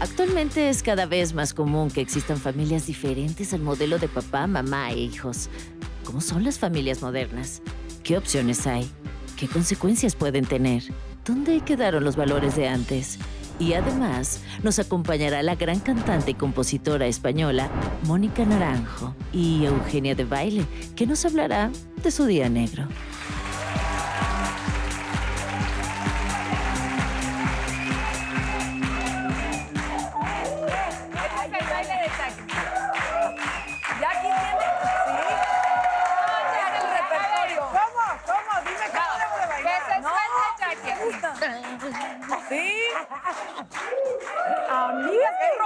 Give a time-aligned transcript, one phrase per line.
[0.00, 4.90] Actualmente es cada vez más común que existan familias diferentes al modelo de papá, mamá
[4.92, 5.50] e hijos.
[6.04, 7.60] ¿Cómo son las familias modernas?
[8.02, 8.90] ¿Qué opciones hay?
[9.36, 10.84] ¿Qué consecuencias pueden tener?
[11.26, 13.18] ¿Dónde quedaron los valores de antes?
[13.58, 17.70] Y además nos acompañará la gran cantante y compositora española
[18.04, 20.64] Mónica Naranjo y Eugenia de Baile,
[20.96, 21.70] que nos hablará
[22.02, 22.88] de su día negro.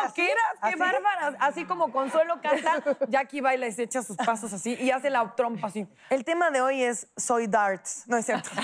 [0.05, 0.79] Amigas, qué así.
[0.79, 1.35] bárbaras.
[1.41, 5.35] Así como Consuelo canta, Jackie baila y se echa sus pasos así y hace la
[5.35, 5.87] trompa así.
[6.11, 8.05] El tema de hoy es Soy Darts.
[8.07, 8.51] No es cierto.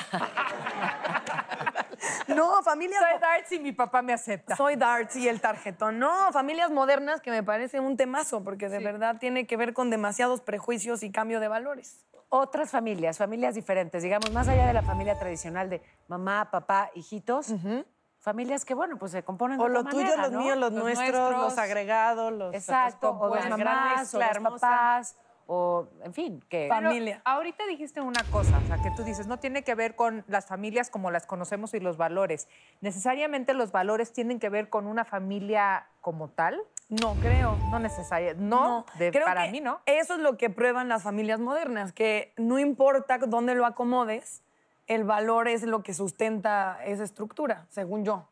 [2.28, 3.02] No, familias.
[3.10, 4.56] Soy Darts y mi papá me acepta.
[4.56, 5.98] Soy Darts y el tarjetón.
[5.98, 9.91] No, familias modernas que me parece un temazo porque de verdad tiene que ver con
[9.91, 12.06] demasiados prejuicios y cambio de valores.
[12.28, 17.48] Otras familias, familias diferentes, digamos, más allá de la familia tradicional de mamá, papá, hijitos,
[18.20, 20.40] familias que, bueno, pues se componen de O otra lo tuyo, manera, los ¿no?
[20.40, 21.42] míos, los, Los nuestros, nuestros.
[21.42, 24.66] los agregados, los Exacto, o las gran mamás, o los hermosa.
[24.68, 25.16] papás,
[25.52, 26.68] o, en fin, que...
[26.72, 27.22] Pero Familia.
[27.24, 30.46] ahorita dijiste una cosa, o sea, que tú dices, no tiene que ver con las
[30.46, 32.46] familias como las conocemos y los valores.
[32.82, 36.60] Necesariamente los valores tienen que ver con una familia como tal.
[36.88, 37.56] No creo.
[37.72, 38.42] No necesariamente.
[38.44, 39.80] No, de- creo para que mí no.
[39.86, 44.42] Eso es lo que prueban las familias modernas, que no importa dónde lo acomodes,
[44.91, 48.27] el valor es lo que sustenta esa estructura, según yo.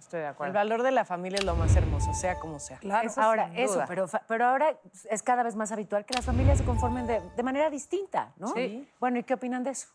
[0.00, 0.54] Estoy de El acuerdo.
[0.54, 2.78] valor de la familia es lo más hermoso, sea como sea.
[2.78, 3.08] Claro.
[3.08, 3.84] Eso ahora, sin eso, duda.
[3.86, 4.76] pero, pero ahora
[5.08, 8.48] es cada vez más habitual que las familias se conformen de, de manera distinta, ¿no?
[8.48, 8.88] Sí.
[8.98, 9.88] Bueno, ¿y qué opinan de eso?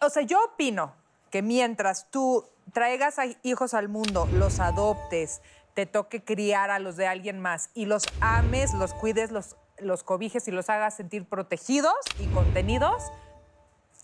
[0.00, 0.94] O sea, yo opino
[1.30, 5.42] que mientras tú traigas a hijos al mundo, los adoptes,
[5.74, 10.02] te toque criar a los de alguien más y los ames, los cuides, los, los
[10.02, 13.02] cobijes y los hagas sentir protegidos y contenidos,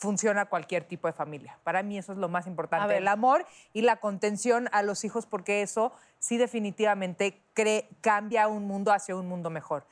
[0.01, 1.59] funciona cualquier tipo de familia.
[1.63, 3.45] Para mí eso es lo más importante, el amor
[3.75, 9.15] y la contención a los hijos, porque eso sí definitivamente cre- cambia un mundo hacia
[9.15, 9.85] un mundo mejor.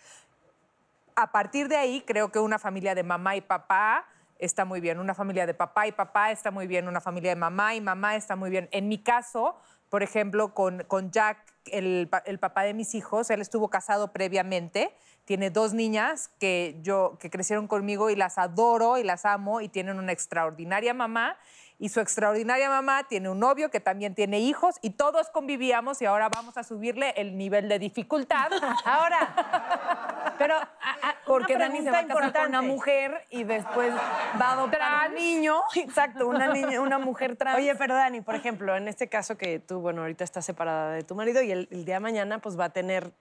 [1.15, 4.07] A partir de ahí, creo que una familia de mamá y papá
[4.39, 7.37] está muy bien, una familia de papá y papá está muy bien, una familia de
[7.37, 8.69] mamá y mamá está muy bien.
[8.73, 9.57] En mi caso,
[9.91, 14.95] por ejemplo, con, con Jack, el, el papá de mis hijos, él estuvo casado previamente,
[15.29, 19.69] tiene dos niñas que, yo, que crecieron conmigo y las adoro y las amo y
[19.69, 21.37] tienen una extraordinaria mamá.
[21.79, 26.07] Y su extraordinaria mamá tiene un novio que también tiene hijos y todos convivíamos y
[26.07, 28.51] ahora vamos a subirle el nivel de dificultad.
[28.87, 30.63] Ahora, pero a-
[31.11, 33.93] a- Porque Dani se va a casar con una mujer y después
[34.41, 35.61] va a adoptar un niño.
[35.77, 37.59] Exacto, una, niña, una mujer trans.
[37.59, 41.03] Oye, pero Dani, por ejemplo, en este caso que tú, bueno, ahorita estás separada de
[41.05, 43.13] tu marido y el, el día de mañana pues va a tener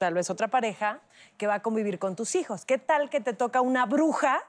[0.00, 0.98] tal vez otra pareja
[1.36, 2.64] que va a convivir con tus hijos.
[2.64, 4.40] ¿Qué tal que te toca una bruja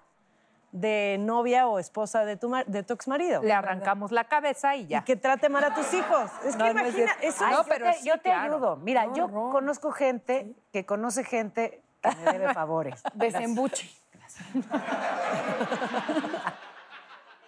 [0.71, 3.43] de novia o esposa de tu, mar- de tu exmarido?
[3.43, 5.03] Le arrancamos la cabeza y Y ya.
[5.03, 6.31] que trate mal a tus hijos.
[6.45, 8.21] Es que No, no es imagina, eso Ay, No, yo pero te, sí, yo te
[8.29, 8.53] claro.
[8.55, 8.75] ayudo.
[8.77, 9.49] Mira, No, yo no.
[9.51, 13.03] conozco gente que conoce gente que me debe favores.
[13.15, 13.91] Desembuche.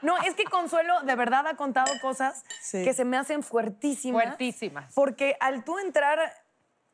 [0.02, 2.84] No, es que Consuelo de verdad ha contado cosas Sí.
[2.84, 4.22] que se me hacen fuertísimas.
[4.26, 4.92] Fuertísimas.
[4.94, 6.20] Porque al tú entrar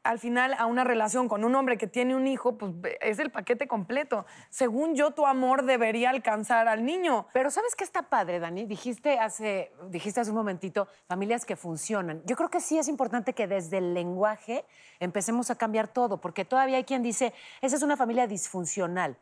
[0.09, 3.29] al final a una relación con un hombre que tiene un hijo, pues es el
[3.29, 4.25] paquete completo.
[4.49, 7.27] Según yo, tu amor debería alcanzar al niño.
[7.31, 8.65] Pero ¿sabes qué está padre, Dani?
[8.65, 12.23] Dijiste hace, dijiste hace un momentito, familias que funcionan.
[12.25, 14.65] Yo creo que sí es importante que desde el lenguaje
[14.99, 17.31] empecemos a cambiar todo, porque todavía hay quien dice,
[17.61, 19.15] esa es una familia disfuncional.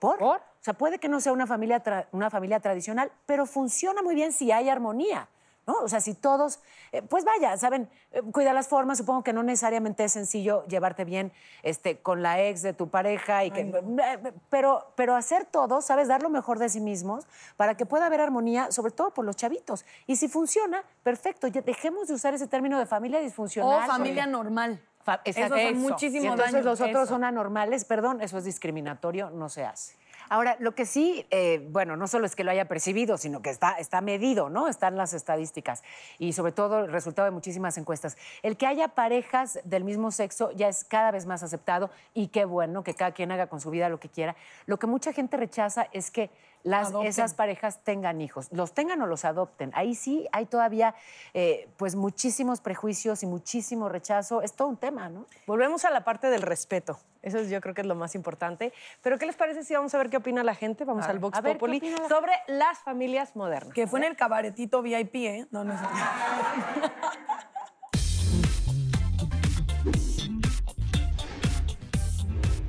[0.00, 0.18] ¿Por?
[0.18, 0.38] ¿Por?
[0.38, 1.80] O sea, puede que no sea una familia,
[2.10, 5.28] una familia tradicional, pero funciona muy bien si hay armonía.
[5.64, 5.74] ¿No?
[5.74, 6.58] O sea, si todos,
[6.90, 11.04] eh, pues vaya, saben, eh, cuida las formas, supongo que no necesariamente es sencillo llevarte
[11.04, 11.30] bien
[11.62, 16.08] este, con la ex de tu pareja, y que, eh, pero, pero hacer todo, ¿sabes?
[16.08, 19.36] Dar lo mejor de sí mismos para que pueda haber armonía, sobre todo por los
[19.36, 19.84] chavitos.
[20.08, 23.84] Y si funciona, perfecto, ya dejemos de usar ese término de familia disfuncional.
[23.84, 24.80] O familia normal.
[25.04, 27.14] Fa- Eso son muchísimos Y entonces daños, los otros eso.
[27.14, 29.94] son anormales, perdón, eso es discriminatorio, no se hace.
[30.32, 33.50] Ahora, lo que sí, eh, bueno, no solo es que lo haya percibido, sino que
[33.50, 34.66] está, está medido, ¿no?
[34.66, 35.82] Están las estadísticas
[36.18, 38.16] y sobre todo el resultado de muchísimas encuestas.
[38.42, 42.46] El que haya parejas del mismo sexo ya es cada vez más aceptado y qué
[42.46, 44.34] bueno que cada quien haga con su vida lo que quiera.
[44.64, 46.30] Lo que mucha gente rechaza es que
[46.62, 47.10] las, Adopten.
[47.10, 49.70] esas parejas tengan hijos, los tengan o los adopten.
[49.74, 50.94] Ahí sí hay todavía
[51.34, 54.40] eh, pues muchísimos prejuicios y muchísimo rechazo.
[54.40, 55.26] Es todo un tema, ¿no?
[55.46, 56.98] Volvemos a la parte del respeto.
[57.22, 58.72] Eso es, yo creo que es lo más importante.
[59.00, 60.84] Pero ¿qué les parece si vamos a ver qué opina la gente?
[60.84, 63.72] Vamos al Vox Populi sobre las familias modernas.
[63.72, 65.46] Que fue en el cabaretito VIP, ¿eh?
[65.50, 65.80] No, no es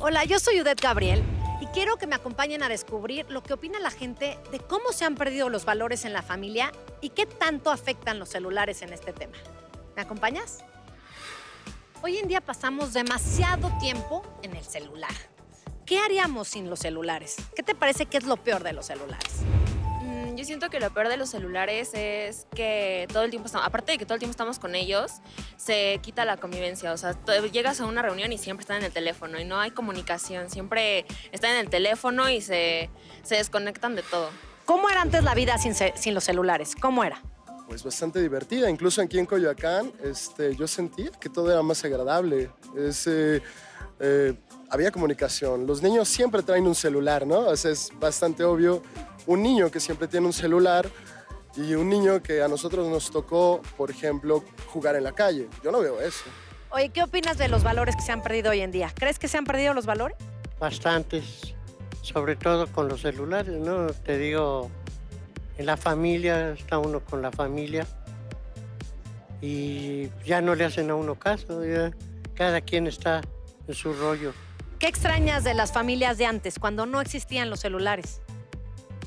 [0.06, 1.24] Hola, yo soy Udet Gabriel
[1.62, 5.06] y quiero que me acompañen a descubrir lo que opina la gente de cómo se
[5.06, 9.14] han perdido los valores en la familia y qué tanto afectan los celulares en este
[9.14, 9.38] tema.
[9.96, 10.66] ¿Me acompañas?
[12.06, 15.14] Hoy en día pasamos demasiado tiempo en el celular.
[15.86, 17.38] ¿Qué haríamos sin los celulares?
[17.56, 19.32] ¿Qué te parece que es lo peor de los celulares?
[20.02, 23.66] Mm, Yo siento que lo peor de los celulares es que todo el tiempo estamos,
[23.66, 25.14] aparte de que todo el tiempo estamos con ellos,
[25.56, 26.92] se quita la convivencia.
[26.92, 27.16] O sea,
[27.54, 30.50] llegas a una reunión y siempre están en el teléfono y no hay comunicación.
[30.50, 32.90] Siempre están en el teléfono y se,
[33.24, 34.30] se desconectan de todo.
[34.66, 36.76] ¿Cómo era antes la vida sin, sin los celulares?
[36.76, 37.22] ¿Cómo era?
[37.68, 38.70] Pues bastante divertida.
[38.70, 42.52] Incluso aquí en Coyoacán este, yo sentía que todo era más agradable.
[42.78, 43.42] Es, eh,
[44.00, 44.34] eh,
[44.70, 45.66] había comunicación.
[45.66, 47.40] Los niños siempre traen un celular, ¿no?
[47.40, 48.82] O sea, es bastante obvio.
[49.26, 50.90] Un niño que siempre tiene un celular
[51.56, 55.48] y un niño que a nosotros nos tocó, por ejemplo, jugar en la calle.
[55.64, 56.26] Yo no veo eso.
[56.72, 58.92] Oye, ¿qué opinas de los valores que se han perdido hoy en día?
[58.96, 60.18] ¿Crees que se han perdido los valores?
[60.64, 61.56] bastantes,
[62.02, 63.88] sobre todo con los celulares, ¿no?
[63.88, 64.72] Te digo,
[65.58, 67.86] en la familia, está uno con la familia
[69.42, 71.92] y ya no le hacen a uno caso, ya
[72.36, 73.22] cada quien está
[73.68, 74.34] en su rollo.
[74.80, 78.22] ¿Qué extrañas de las familias de antes, cuando no existían los celulares?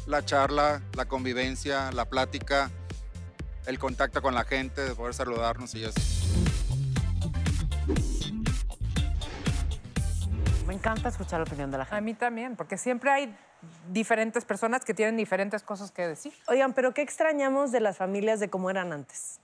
[0.06, 2.70] la charla, la convivencia, la plática,
[3.66, 6.00] el contacto con la gente, de poder saludarnos y eso.
[10.86, 12.00] Me encanta escuchar la opinión de la A gente.
[12.02, 13.36] mí también, porque siempre hay
[13.90, 16.32] diferentes personas que tienen diferentes cosas que decir.
[16.46, 19.40] Oigan, pero ¿qué extrañamos de las familias de cómo eran antes?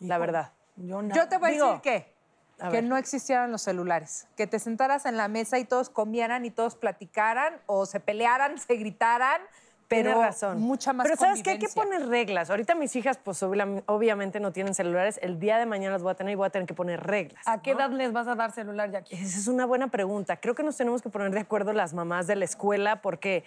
[0.00, 0.52] La verdad.
[0.76, 1.14] Yo, no.
[1.14, 2.12] Yo te voy a decir que,
[2.58, 2.84] a que ver.
[2.84, 6.76] no existieran los celulares, que te sentaras en la mesa y todos comieran y todos
[6.76, 9.40] platicaran o se pelearan, se gritaran,
[9.88, 10.60] pero Tienes razón.
[10.60, 11.50] mucha más Pero ¿sabes qué?
[11.50, 12.50] Hay que poner reglas.
[12.50, 15.18] Ahorita mis hijas, pues obvia- obviamente no tienen celulares.
[15.22, 17.42] El día de mañana los voy a tener y voy a tener que poner reglas.
[17.46, 17.78] ¿A qué ¿no?
[17.80, 19.14] edad les vas a dar celular, Jackie?
[19.14, 20.38] Esa es una buena pregunta.
[20.38, 23.44] Creo que nos tenemos que poner de acuerdo las mamás de la escuela porque,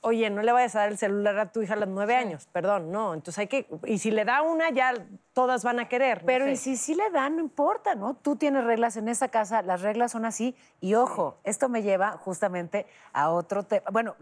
[0.00, 2.48] oye, no le vayas a dar el celular a tu hija a los nueve años,
[2.52, 3.14] perdón, no.
[3.14, 4.94] Entonces hay que, y si le da una, ya
[5.32, 6.22] todas van a querer.
[6.22, 6.52] no Pero sé.
[6.52, 8.14] y si sí le dan, no importa, ¿no?
[8.14, 10.56] Tú tienes reglas en esa casa, las reglas son así.
[10.80, 13.84] Y ojo, esto me lleva justamente a otro tema.
[13.90, 14.14] Bueno,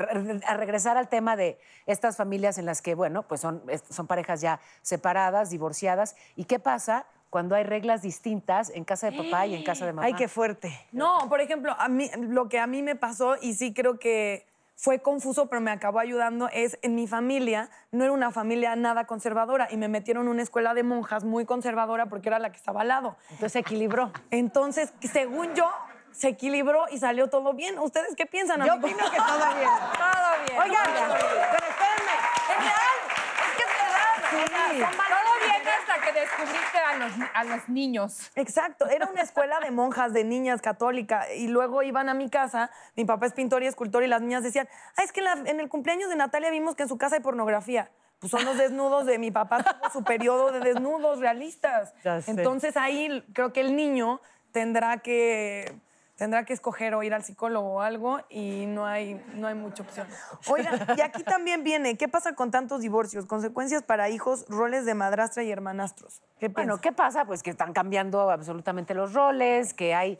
[0.46, 4.40] a regresar al tema de estas familias en las que, bueno, pues son, son parejas
[4.40, 6.16] ya separadas, divorciadas.
[6.36, 9.92] ¿Y qué pasa cuando hay reglas distintas en casa de papá y en casa de
[9.92, 10.06] mamá?
[10.06, 10.72] Ay, qué fuerte.
[10.92, 14.46] No, por ejemplo, a mí, lo que a mí me pasó, y sí creo que
[14.76, 19.06] fue confuso, pero me acabó ayudando, es en mi familia, no era una familia nada
[19.06, 22.58] conservadora y me metieron en una escuela de monjas muy conservadora porque era la que
[22.58, 23.16] estaba al lado.
[23.30, 24.12] Entonces se equilibró.
[24.30, 25.70] Entonces, según yo,
[26.12, 27.78] se equilibró y salió todo bien.
[27.78, 28.64] ¿Ustedes qué piensan?
[28.64, 29.70] Yo opino que todo bien.
[29.96, 30.60] Todo bien.
[30.62, 32.16] Oigan, pero espérenme.
[32.50, 32.98] Es real.
[33.44, 34.14] Es que es verdad.
[34.30, 35.24] Sea, son valores.
[35.24, 38.30] Todo bien hasta que descubriste a los, a los niños.
[38.34, 42.70] Exacto, era una escuela de monjas, de niñas católica, y luego iban a mi casa,
[42.96, 45.50] mi papá es pintor y escultor, y las niñas decían, ah, es que en, la-
[45.50, 47.90] en el cumpleaños de Natalia vimos que en su casa hay pornografía.
[48.18, 51.92] Pues son los desnudos de mi papá, tuvo su periodo de desnudos realistas.
[52.02, 52.30] Ya sé.
[52.30, 54.22] Entonces ahí creo que el niño
[54.52, 55.78] tendrá que
[56.16, 59.82] tendrá que escoger o ir al psicólogo o algo y no hay, no hay mucha
[59.82, 60.06] opción.
[60.48, 63.26] Oigan, y aquí también viene, ¿qué pasa con tantos divorcios?
[63.26, 66.22] Consecuencias para hijos, roles de madrastra y hermanastros.
[66.40, 66.80] ¿Qué Bueno?
[66.80, 67.24] ¿qué pasa?
[67.26, 70.18] Pues que están cambiando absolutamente los roles, que hay,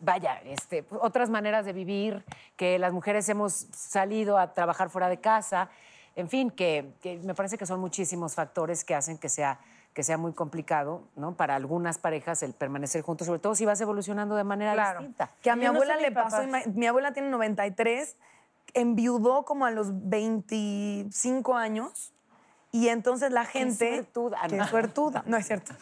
[0.00, 2.24] vaya, este, otras maneras de vivir,
[2.56, 5.68] que las mujeres hemos salido a trabajar fuera de casa,
[6.16, 9.58] en fin, que, que me parece que son muchísimos factores que hacen que sea,
[9.94, 11.34] que sea muy complicado, ¿no?
[11.36, 14.98] Para algunas parejas el permanecer juntos, sobre todo si vas evolucionando de manera Claro.
[15.00, 15.30] distinta.
[15.40, 16.42] Que a mi Yo no abuela sé le mi pasó,
[16.74, 18.16] mi abuela tiene 93,
[18.74, 22.12] enviudó como a los 25 años
[22.72, 23.88] y entonces la gente...
[23.94, 24.66] suertuda, Qué ¿no?
[24.66, 25.72] suertuda, no es cierto.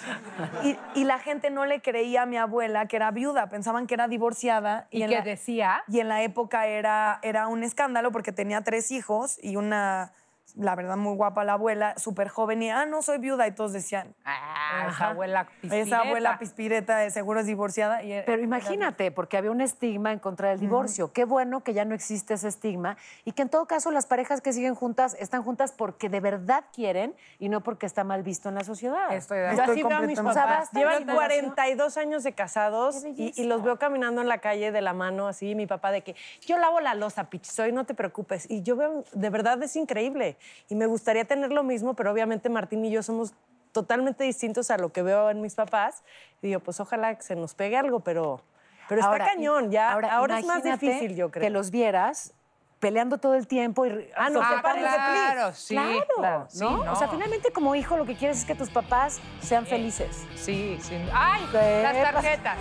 [0.62, 3.94] Y, y la gente no le creía a mi abuela que era viuda, pensaban que
[3.94, 4.88] era divorciada.
[4.90, 8.90] Y, que la- decía, y en la época era, era un escándalo porque tenía tres
[8.90, 10.12] hijos y una,
[10.54, 13.46] la verdad, muy guapa la abuela, súper joven y, ah, no, soy viuda.
[13.46, 18.02] Y todos decían, ah, esa abuela esa abuela pispireta de seguro es divorciada.
[18.02, 21.12] Y Pero imagínate, porque había un estigma en contra del divorcio.
[21.12, 24.40] Qué bueno que ya no existe ese estigma y que en todo caso las parejas
[24.40, 28.48] que siguen juntas están juntas porque de verdad quieren y no porque está mal visto
[28.48, 29.12] en la sociedad.
[29.12, 29.72] Estoy de Yo acuerdo.
[29.72, 30.70] así veo a mis papás.
[30.72, 34.92] Llevan de 42 años de casados y, los veo caminando en la calle de la
[34.92, 36.14] mano así, mi papá de que
[36.46, 38.48] yo lavo la losa, pichisoy, no te preocupes.
[38.48, 40.36] Y yo veo, de verdad es increíble.
[40.68, 43.34] Y me gustaría tener lo mismo, pero obviamente Martín y yo somos
[43.72, 46.04] totalmente distintos a lo que veo en mis papás.
[46.40, 48.40] Y digo, pues ojalá que se nos pegue algo, pero,
[48.88, 49.70] pero está cañón.
[49.70, 51.42] Ya, ahora, es más difícil, yo creo.
[51.42, 52.34] Que los vieras
[52.78, 56.84] peleando todo el tiempo y Ah, no, Ah, claro, sí, claro, claro, sí, ¿no?
[56.84, 56.92] no.
[56.92, 60.24] O sea, finalmente como hijo lo que quieres es que tus papás sean felices.
[60.34, 60.96] Sí, sí.
[61.14, 61.46] ¡Ay!
[61.52, 62.58] ¿Qué Las tarjetas.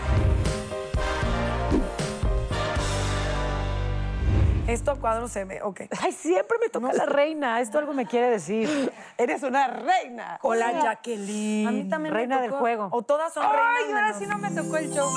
[4.72, 5.82] Esto a cuadro se ve, ok.
[6.02, 7.60] Ay, siempre me toca la reina.
[7.60, 8.92] Esto algo me quiere decir.
[9.18, 10.40] Eres una reina.
[10.42, 11.68] Hola, Jacqueline.
[11.68, 12.62] A mí también me Reina del tocó.
[12.62, 12.88] juego.
[12.92, 13.66] O todas son reinas.
[13.86, 15.10] Ay, ahora menos- sí no me tocó el show.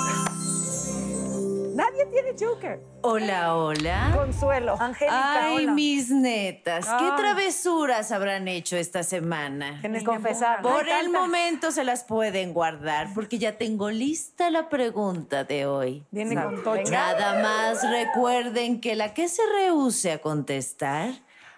[1.75, 2.79] Nadie tiene Joker.
[3.01, 4.13] Hola, hola.
[4.15, 4.77] Consuelo.
[4.79, 5.73] Angélica, Ay, hola.
[5.73, 9.79] mis netas, ¿qué travesuras habrán hecho esta semana?
[9.81, 10.61] Tienes que confesar.
[10.61, 16.05] Por el momento se las pueden guardar porque ya tengo lista la pregunta de hoy.
[16.11, 16.89] Viene con tocho.
[16.89, 21.09] Nada más recuerden que la que se rehúse a contestar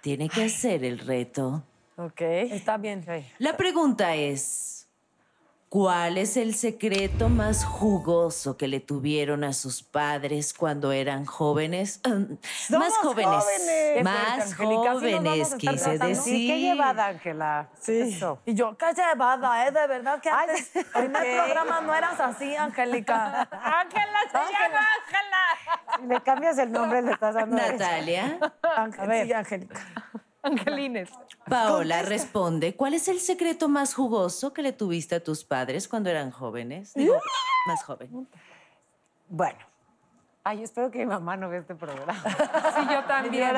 [0.01, 1.63] tiene que hacer el reto.
[1.95, 2.21] Ok.
[2.21, 3.05] Está bien.
[3.38, 4.76] La pregunta es,
[5.77, 12.01] ¿cuál es el secreto más jugoso que le tuvieron a sus padres cuando eran jóvenes?
[12.72, 13.43] Más jóvenes.
[13.43, 14.03] jóvenes.
[14.03, 16.07] Más a jóvenes, quise tratando.
[16.07, 16.24] decir.
[16.24, 17.69] Sí, qué llevada, Ángela.
[17.79, 18.00] Sí.
[18.00, 18.39] Eso.
[18.48, 19.72] Y yo, qué llevada, ¿eh?
[19.72, 21.46] De verdad que Ay, antes, en el ok.
[21.46, 23.41] programa no eras así, Angélica.
[23.51, 26.00] Ángela se llama Ángela.
[26.00, 27.55] Si le cambias el nombre, le estás dando.
[27.55, 28.39] Natalia,
[28.75, 29.79] Ángel, sí, Angélica.
[30.48, 31.10] Angelines.
[31.50, 36.10] Paola responde, ¿cuál es el secreto más jugoso que le tuviste a tus padres cuando
[36.10, 36.94] eran jóvenes?
[36.94, 37.16] Digo,
[37.68, 38.27] más joven.
[39.30, 39.60] Bueno.
[40.44, 42.13] Ay, espero que mi mamá no vea este programa.
[42.75, 43.54] Sí, yo también.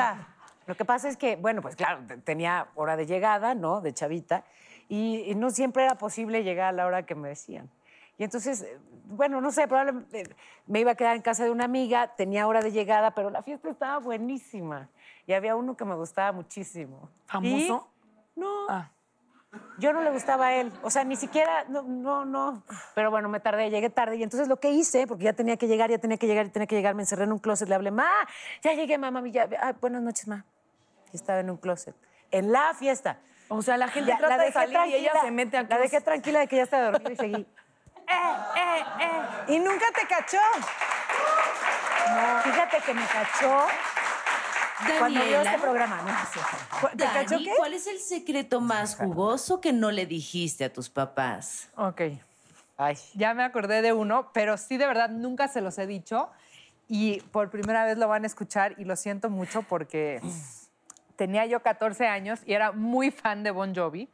[0.66, 3.82] Lo que pasa es que, bueno, pues claro, te- tenía hora de llegada, ¿no?
[3.82, 4.44] De chavita,
[4.88, 7.70] y, y no siempre era posible llegar a la hora que me decían.
[8.18, 8.66] Y entonces,
[9.06, 10.36] bueno, no sé, probablemente eh,
[10.68, 13.42] me iba a quedar en casa de una amiga, tenía hora de llegada, pero la
[13.44, 14.90] fiesta estaba buenísima.
[15.30, 17.08] Y había uno que me gustaba muchísimo.
[17.28, 17.88] ¿Famoso?
[18.36, 18.90] Y- no, Ah.
[19.78, 20.74] yo no le gustaba a él.
[20.82, 22.64] O sea, ni siquiera, no, no, no.
[22.96, 24.16] Pero bueno, me tardé, llegué tarde.
[24.16, 26.52] Y entonces lo que hice, porque ya tenía que llegar, ya tenía que llegar, ya
[26.52, 28.10] tenía que llegar, me encerré en un closet, le hablé, ma,
[28.64, 30.46] ya llegué, mamá, ya, ah, buenas noches, ma.
[31.14, 31.96] Y estaba en un closet.
[32.32, 33.20] En la fiesta.
[33.50, 35.76] O sea, la gente Ya, trata de dejé salir y ella se mete al La
[35.78, 36.06] dejé closet.
[36.06, 37.48] tranquila de que ya estaba dormida y seguí.
[38.12, 38.14] Eh,
[38.56, 39.54] eh, eh.
[39.54, 40.40] Y nunca te cachó.
[42.16, 43.68] No, fíjate que me cachó
[44.98, 46.02] cuando vio este Daniela, programa.
[46.02, 46.90] No.
[46.90, 47.52] ¿Te Dani, qué?
[47.58, 51.70] ¿cuál es el secreto más jugoso que no le dijiste a tus papás?
[51.76, 52.02] Ok.
[52.78, 52.98] Ay.
[53.14, 56.30] Ya me acordé de uno, pero sí, de verdad, nunca se los he dicho.
[56.88, 60.22] Y por primera vez lo van a escuchar y lo siento mucho porque
[61.16, 64.10] tenía yo 14 años y era muy fan de Bon Jovi.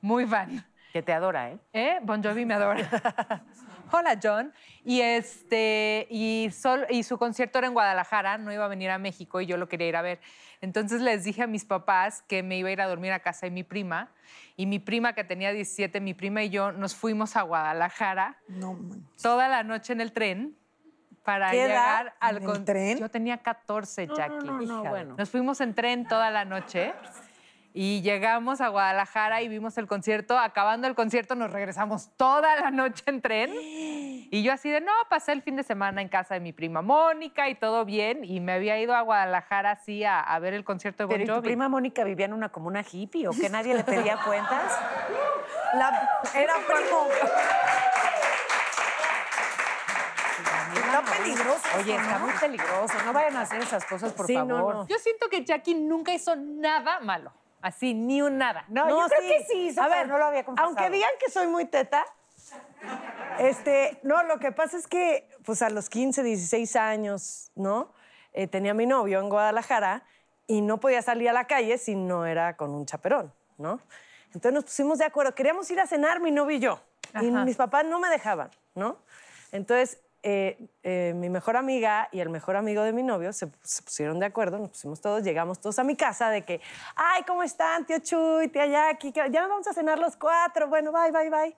[0.00, 0.64] Muy fan.
[0.92, 1.58] Que te adora, ¿eh?
[1.72, 1.98] ¿Eh?
[2.02, 3.42] Bon Jovi me adora.
[3.92, 4.52] Hola, John.
[4.84, 8.98] Y, este, y, sol- y su concierto era en Guadalajara, no iba a venir a
[8.98, 10.20] México y yo lo quería ir a ver.
[10.60, 13.46] Entonces les dije a mis papás que me iba a ir a dormir a casa
[13.46, 14.10] de mi prima.
[14.56, 18.78] Y mi prima, que tenía 17, mi prima y yo nos fuimos a Guadalajara No,
[19.20, 20.56] toda la noche en el tren
[21.24, 21.68] para ¿Qué edad?
[21.68, 22.98] llegar al ¿En el tren?
[22.98, 24.46] Yo tenía 14, Jackie.
[24.46, 24.90] no, no, Hija.
[24.90, 25.14] bueno.
[25.18, 26.92] Nos fuimos en tren toda la noche
[27.76, 30.38] y llegamos a Guadalajara y vimos el concierto.
[30.38, 33.50] Acabando el concierto nos regresamos toda la noche en tren.
[33.52, 36.82] Y yo así de, no, pasé el fin de semana en casa de mi prima
[36.82, 38.24] Mónica y todo bien.
[38.24, 41.24] Y me había ido a Guadalajara así a, a ver el concierto de Bon Pero
[41.24, 41.44] ¿y tu Jovi.
[41.48, 44.72] prima Mónica vivía en una comuna hippie o que nadie le pedía cuentas?
[45.74, 46.08] La-
[46.40, 47.08] era primo.
[50.76, 51.60] Está peligroso.
[51.78, 52.94] Oye, está muy peligroso.
[53.04, 54.74] No vayan a hacer esas cosas, por Sí, no, favor.
[54.76, 54.86] no.
[54.86, 57.32] Yo siento que Jackie nunca hizo nada malo.
[57.64, 58.66] Así, ni un nada.
[58.68, 60.68] No, yo creo que sí hizo, A ver, no lo había confesado.
[60.68, 62.04] aunque digan que soy muy teta,
[63.38, 67.90] este, no, lo que pasa es que, pues a los 15, 16 años, ¿no?
[68.34, 70.02] Eh, tenía mi novio en Guadalajara
[70.46, 73.80] y no podía salir a la calle si no era con un chaperón, ¿no?
[74.26, 75.34] Entonces nos pusimos de acuerdo.
[75.34, 76.80] Queríamos ir a cenar mi novio y yo.
[77.18, 77.46] Y Ajá.
[77.46, 78.98] mis papás no me dejaban, ¿no?
[79.52, 83.82] Entonces, eh, eh, mi mejor amiga y el mejor amigo de mi novio se, se
[83.82, 86.62] pusieron de acuerdo, nos pusimos todos, llegamos todos a mi casa de que,
[86.96, 89.12] ay, ¿cómo están, tío Chuy, tía Jackie?
[89.12, 91.54] Ya nos vamos a cenar los cuatro, bueno, bye, bye, bye.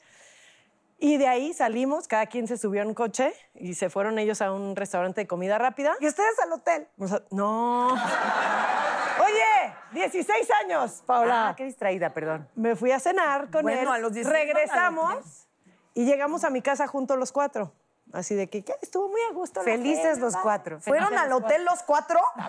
[0.99, 4.43] Y de ahí salimos, cada quien se subió en un coche y se fueron ellos
[4.43, 5.95] a un restaurante de comida rápida.
[6.01, 6.89] ¿Y ustedes al hotel?
[7.31, 7.89] No.
[9.25, 11.51] Oye, 16 años, Paula.
[11.51, 12.49] Ah, qué distraída, perdón.
[12.57, 13.89] Me fui a cenar con Bueno, él.
[13.89, 15.49] a los 16 van al regresamos
[15.95, 17.73] y llegamos a mi casa juntos los cuatro.
[18.13, 19.63] Así de que estuvo muy a gusto.
[19.63, 20.81] Felices los cuatro.
[20.81, 22.21] ¿Fueron Felices al los hotel los cuatro?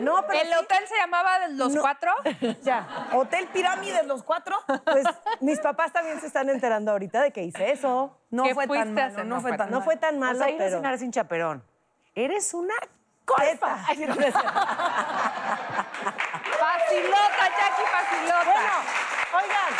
[0.00, 2.12] No, pero ¿El sí, hotel se llamaba Los Cuatro?
[2.62, 3.08] ya.
[3.12, 4.56] ¿Hotel Pirámides los cuatro?
[4.84, 5.04] Pues
[5.40, 8.18] mis papás también se están enterando ahorita de que hice eso.
[8.30, 9.26] No ¿Qué fue tan malo, hacer?
[9.26, 9.84] no No fue fue tan No malo.
[9.84, 11.62] fue tan O malo, sea, ir a cenar sin chaperón.
[12.16, 12.74] Eres una
[13.28, 14.40] no, no cierto.
[16.58, 18.44] Facilota, Jackie, facilota.
[18.44, 18.74] Bueno,
[19.34, 19.72] oigan,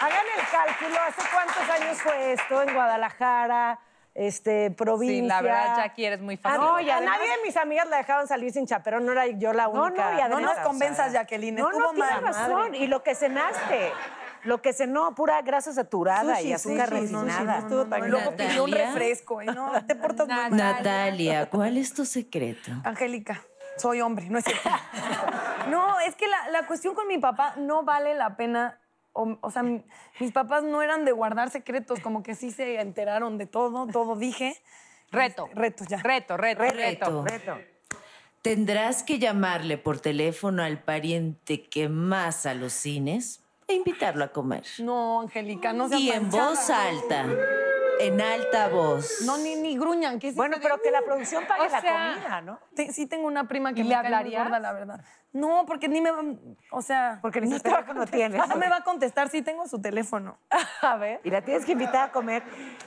[0.00, 0.96] hagan el cálculo.
[1.08, 3.78] ¿Hace cuántos años fue esto en Guadalajara?
[4.14, 5.20] Este, provincia.
[5.22, 6.60] Sí, la verdad, Jackie, eres muy fácil.
[6.60, 9.52] no, y a nadie de mis amigas la dejaban salir sin chaperón, no era yo
[9.52, 10.10] la No, única.
[10.10, 11.54] no, y No además- nos convenzas, Jacqueline.
[11.54, 12.24] No, Estuvo no, tienes mal.
[12.34, 12.74] razón.
[12.74, 13.92] Y lo que cenaste.
[14.44, 17.60] Lo que cenó, pura grasa saturada Sushi, y azúcar sushi, sushi, refinada.
[17.60, 19.42] no, no, no, y Luego pidió un refresco.
[19.42, 20.56] Y no, te portas muy mal.
[20.56, 22.70] Natalia, ¿cuál es tu secreto?
[22.84, 23.42] Angélica,
[23.76, 24.68] soy hombre, no es cierto.
[25.68, 28.79] No, es que la, la cuestión con mi papá no vale la pena.
[29.12, 29.84] O, o sea, mi-
[30.20, 34.16] mis papás no eran de guardar secretos, como que sí se enteraron de todo, todo
[34.16, 34.54] dije.
[35.10, 35.46] Reto.
[35.46, 35.98] Este, reto, ya.
[35.98, 37.24] Reto, reto, reto.
[37.24, 37.58] Reto.
[38.42, 44.64] Tendrás que llamarle por teléfono al pariente que más alucines e invitarlo a comer.
[44.78, 47.26] No, Angélica, no seas Y en voz alta,
[48.00, 49.20] en alta voz.
[49.24, 50.18] No, ni, ni gruñan.
[50.18, 52.58] Que sí Bueno, pero que la producción pague O la sea, comida, ¿no?
[52.74, 55.04] Te- sí tengo una prima que ¿Y me le gorda, la verdad.
[55.32, 56.22] No, porque ni me va...
[56.72, 57.20] O sea...
[57.22, 58.48] Porque ni no su te teléfono tienes.
[58.48, 60.38] No me va a contestar, sí tengo su teléfono.
[60.82, 61.20] A ver.
[61.22, 62.42] Y la tienes que invitar a comer,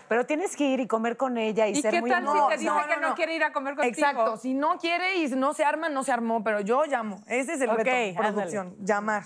[0.10, 2.34] pero tienes que ir y comer con ella y, ¿Y ser qué muy tal si
[2.50, 3.94] te dice que no, quiere ir a comer contigo?
[3.96, 4.38] Exacto.
[4.38, 7.24] Si no quiere y no se arma, no se armó, pero yo llamo.
[7.28, 8.34] Ese es el Ok, reto, ándale.
[8.34, 8.76] producción.
[8.80, 9.24] Llamar.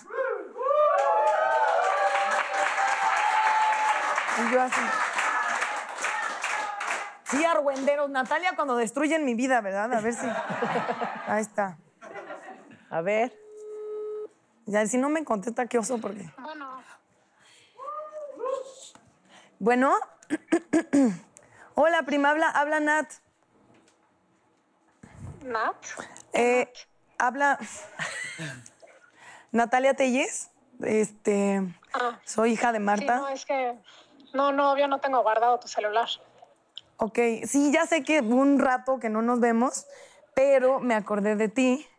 [4.37, 4.81] Y yo así.
[7.29, 8.09] Sí, argüenderos.
[8.09, 9.93] Natalia cuando destruyen mi vida, ¿verdad?
[9.93, 10.25] A ver si...
[11.27, 11.77] Ahí está.
[12.89, 13.37] A ver.
[14.65, 16.29] Ya, si no me contesta, qué oso, porque...
[16.37, 16.81] Bueno,
[19.59, 19.93] Bueno.
[21.75, 23.11] Hola, prima, habla, habla Nat.
[25.43, 25.75] Nat.
[26.33, 26.71] Eh,
[27.17, 27.57] habla
[29.51, 30.49] Natalia Telles.
[30.81, 31.61] Este,
[31.93, 33.17] Ah, soy hija de sí, Marta.
[33.17, 33.79] no, es que.
[34.33, 36.07] No, no, obvio no tengo guardado tu celular.
[36.97, 39.85] Ok, sí, ya sé que un rato que no nos vemos,
[40.33, 41.89] pero me acordé de ti Que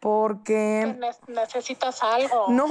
[0.00, 2.48] porque ne- necesitas algo.
[2.48, 2.66] no.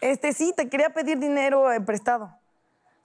[0.00, 2.38] Este sí, te quería pedir dinero eh, prestado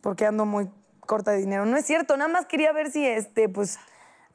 [0.01, 0.69] porque ando muy
[1.01, 1.65] corta de dinero.
[1.65, 3.79] No es cierto, nada más quería ver si este, pues,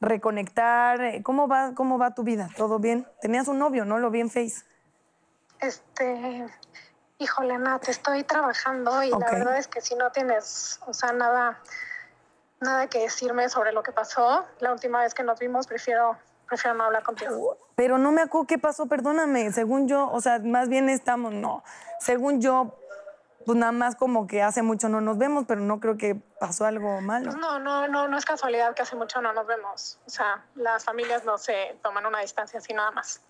[0.01, 1.01] reconectar.
[1.01, 2.49] eh, ¿Cómo va, cómo va tu vida?
[2.57, 3.07] ¿Todo bien?
[3.21, 3.99] Tenías un novio, ¿no?
[3.99, 4.63] Lo vi en Face.
[5.59, 6.45] Este.
[7.17, 11.59] Híjole, Nat, estoy trabajando y la verdad es que si no tienes, o sea, nada,
[12.59, 16.75] nada que decirme sobre lo que pasó, la última vez que nos vimos, prefiero, prefiero
[16.75, 17.57] no hablar contigo.
[17.75, 19.53] Pero no me acuerdo qué pasó, perdóname.
[19.53, 21.63] Según yo, o sea, más bien estamos, no.
[22.01, 22.77] Según yo,
[23.45, 26.65] pues nada más como que hace mucho no nos vemos, pero no creo que pasó
[26.65, 27.31] algo malo.
[27.31, 29.99] No, no, no, no es casualidad que hace mucho no nos vemos.
[30.05, 33.21] O sea, las familias no se toman una distancia así nada más.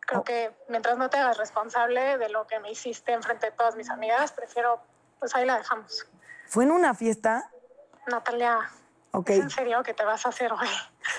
[0.00, 3.76] Creo que mientras no te hagas responsable de lo que me hiciste enfrente de todas
[3.76, 4.80] mis amigas, prefiero,
[5.18, 6.06] pues ahí la dejamos.
[6.46, 7.50] ¿Fue en una fiesta?
[8.06, 8.58] Natalia,
[9.12, 9.30] Ok.
[9.30, 10.68] ¿es en serio que te vas a hacer hoy?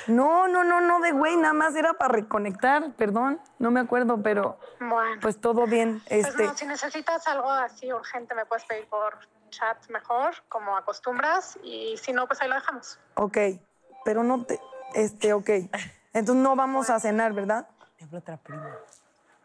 [0.07, 4.21] No, no, no, no, de güey, nada más era para reconectar, perdón, no me acuerdo,
[4.21, 6.01] pero Bueno, pues todo bien.
[6.07, 9.17] pues Este, no, si necesitas algo así urgente, me puedes pedir por
[9.49, 12.99] chat mejor, como acostumbras, y si no, pues ahí la dejamos.
[13.15, 13.37] ok,
[14.05, 14.59] pero no te,
[14.95, 15.49] este, ok.
[16.13, 17.67] Entonces no vamos a cenar, ¿verdad?
[18.01, 18.75] Te hablo otra prima.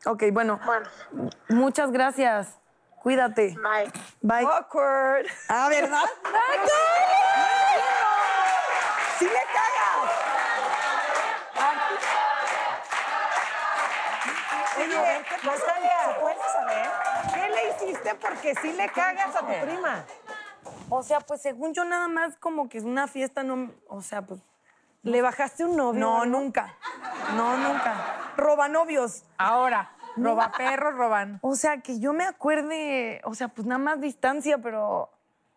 [0.07, 0.89] Ok, bueno, Bueno,
[1.51, 2.59] muchas gracias.
[3.03, 3.55] Cuídate.
[3.63, 3.93] bye.
[4.23, 4.47] Bye.
[4.47, 5.27] Awkward.
[5.51, 6.01] Ah, ¿verdad?
[9.19, 10.11] ¡Sí le cagas!
[14.79, 16.89] Oye, Natalia, ¿puedes saber?
[17.35, 18.15] ¿Qué le hiciste?
[18.15, 20.03] Porque sí le cagas a tu prima.
[20.89, 24.23] O sea, pues según yo nada más como que es una fiesta, no, o sea,
[24.23, 24.41] pues...
[25.03, 26.01] ¿Le bajaste un novio?
[26.01, 26.75] No, nunca.
[27.37, 28.16] No, nunca.
[28.37, 29.25] Roba novios.
[29.39, 31.39] Ahora, roba perros, roban.
[31.43, 35.11] O sea, que yo me acuerde, o sea, pues nada más distancia, pero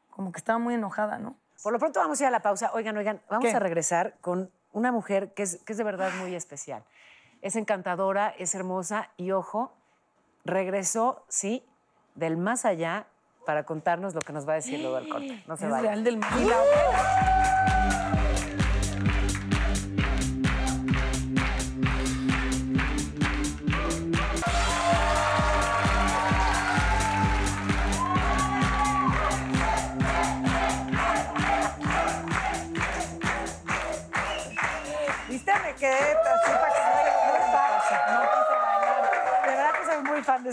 [0.09, 1.35] como que estaba muy enojada, ¿no?
[1.63, 2.71] Por lo pronto vamos a ir a la pausa.
[2.73, 3.55] Oigan, oigan, vamos ¿Qué?
[3.55, 6.83] a regresar con una mujer que es, que es de verdad muy especial.
[7.41, 9.73] Es encantadora, es hermosa y ojo,
[10.45, 11.65] regresó, sí,
[12.15, 13.07] del más allá
[13.45, 15.43] para contarnos lo que nos va a decir luego del corte.
[15.47, 15.81] No se Es vaya.
[15.89, 16.27] real del la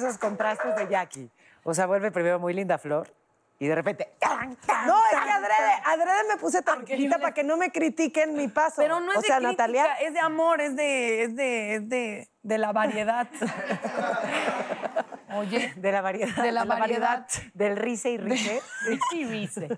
[0.06, 1.30] esos contrastes de Jackie.
[1.64, 3.12] O sea, vuelve primero muy linda flor
[3.58, 4.12] y de repente...
[4.18, 7.70] ¡tan, tan, No, es tan, que adrede, adrede me puse tranquilita para que no me
[7.72, 8.76] critiquen mi paso.
[8.76, 11.74] Pero no es o sea, de crítica, Natalia, es de amor, es de, es de,
[11.74, 13.28] es de, de la variedad.
[15.36, 16.42] Oye, De la variedad.
[16.42, 17.26] De la variedad.
[17.52, 18.62] Del rice y rice.
[19.10, 19.68] sí, dice.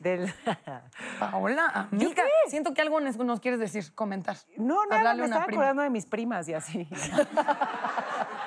[0.00, 0.32] Del...
[1.18, 4.36] Paola, amiga, siento que algo nos, nos quieres decir, comentar.
[4.56, 5.62] No, nada, Hablarle me estaba prima.
[5.62, 6.88] acordando de mis primas y así.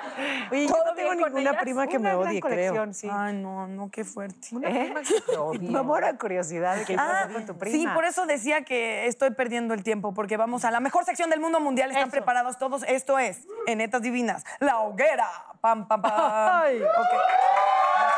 [0.50, 1.56] Oye, yo ¿Todo no tengo ninguna ellas?
[1.62, 2.92] prima que Una me odie, creo.
[2.94, 3.08] sí.
[3.12, 4.48] Ay, no, no, qué fuerte.
[4.64, 4.94] ¿Eh?
[5.60, 7.76] Me muero de curiosidad de que Ah, con tu prima.
[7.76, 11.28] sí, por eso decía que estoy perdiendo el tiempo, porque vamos a la mejor sección
[11.30, 11.90] del mundo mundial.
[11.90, 12.82] ¿Están preparados todos?
[12.88, 15.28] Esto es, en Netas Divinas, la hoguera.
[15.60, 16.12] Pam, pam, pam.
[16.14, 16.80] Ay.
[16.82, 18.16] Ok.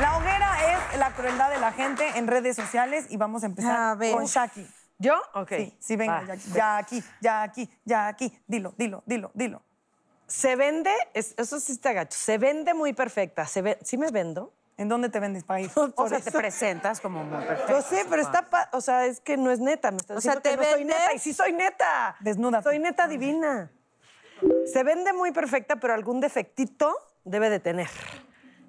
[0.00, 0.56] La hoguera
[0.92, 4.14] es la crueldad de la gente en redes sociales y vamos a empezar A ver.
[4.14, 4.66] con Shaki.
[5.00, 5.14] ¿Yo?
[5.34, 5.48] Ok.
[5.56, 8.38] Sí, sí, venga, ya, aquí, ya aquí, ya aquí, ya aquí.
[8.46, 9.62] Dilo, dilo, dilo, dilo.
[10.26, 13.46] Se vende, es- eso sí está gacho, se vende muy perfecta.
[13.46, 14.52] Se ve, ¿Sí me vendo?
[14.76, 15.72] ¿En dónde te vendes, país?
[15.96, 17.72] O sea, te presentas como muy perfecta.
[17.72, 19.90] Lo sé, pero está, pa- o sea, es que no es neta.
[19.90, 20.96] Me estás O sea, diciendo que ¿te no soy vendes?
[21.00, 21.12] neta.
[21.14, 22.16] Y sí soy neta.
[22.20, 22.62] Desnuda.
[22.62, 23.70] Soy neta divina.
[24.72, 27.88] Se vende muy perfecta, pero algún defectito debe de tener.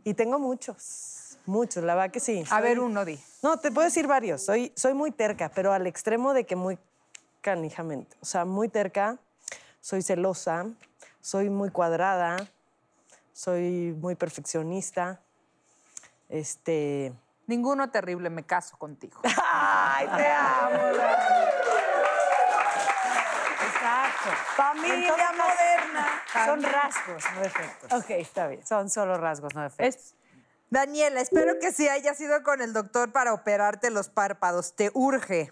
[0.03, 1.20] Y tengo muchos,
[1.51, 2.43] muchos, la verdad que sí.
[2.49, 3.19] A ver, uno, di.
[3.43, 4.43] No, te puedo decir varios.
[4.43, 6.79] Soy, soy muy terca, pero al extremo de que muy
[7.41, 8.15] canijamente.
[8.21, 9.17] O sea, muy terca,
[9.81, 10.65] soy celosa,
[11.19, 12.37] soy muy cuadrada,
[13.33, 15.21] soy muy perfeccionista.
[16.29, 17.13] Este.
[17.47, 19.19] Ninguno terrible, me caso contigo.
[19.51, 20.97] ¡Ay, te amo!
[23.65, 24.29] Exacto.
[24.55, 26.23] Familia moderna.
[26.45, 27.91] Son rasgos, no defectos.
[27.91, 28.65] Ok, está bien.
[28.65, 30.15] Son solo rasgos, no defectos.
[30.71, 34.73] Daniela, espero que sí hayas ido con el doctor para operarte los párpados.
[34.73, 35.51] Te urge.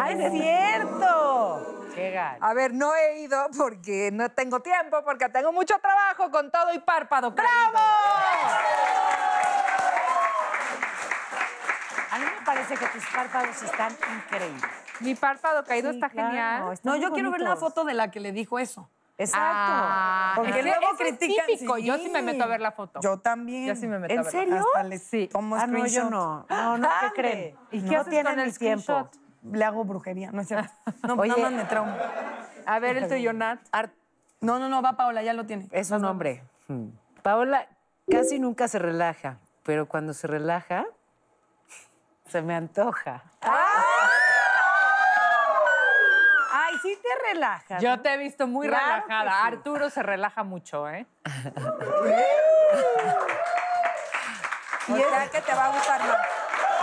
[0.00, 1.86] ¡Ay, es cierto!
[1.94, 2.18] Qué.
[2.18, 6.74] A ver, no he ido porque no tengo tiempo, porque tengo mucho trabajo con todo
[6.74, 7.30] y párpado.
[7.30, 7.78] ¡Bravo!
[12.10, 14.70] A mí me parece que tus párpados están increíbles.
[14.98, 16.80] Mi párpado caído está claro, genial.
[16.82, 18.90] No, yo quiero ver la foto de la que le dijo eso.
[19.20, 19.46] Exacto.
[19.46, 21.78] Ah, Porque ese- luego ese es critican, típico.
[21.78, 22.10] Yo sí sí.
[22.10, 23.00] me meto a ver la foto.
[23.02, 23.66] Yo también.
[23.66, 24.32] Yo sí me meto ¿En a ver.
[24.32, 24.56] serio?
[24.56, 25.28] Hasta les Sí.
[25.30, 26.46] tomo Ah, no, yo no.
[26.48, 27.14] No, no, ¿qué Ande.
[27.14, 27.56] creen?
[27.70, 29.10] ¿Y qué no tienen el tiempo.
[29.42, 30.70] Le hago brujería, no es cierto.
[31.06, 31.28] No, Oye.
[31.30, 31.96] nada más me trauma.
[32.66, 33.60] A ver el tuyo, Nat.
[34.40, 35.68] No, no, no, va Paola, ya lo tiene.
[35.70, 36.42] Es un hombre.
[37.22, 37.66] Paola
[38.10, 40.86] casi nunca se relaja, pero cuando se relaja,
[42.26, 43.22] se me antoja.
[46.52, 47.82] Ay, sí te relajas.
[47.82, 49.30] Yo te he visto muy Claro relajada.
[49.30, 49.36] sí.
[49.54, 51.06] Arturo se relaja mucho, ¿eh?
[54.88, 56.18] Y es que te va a gustar más.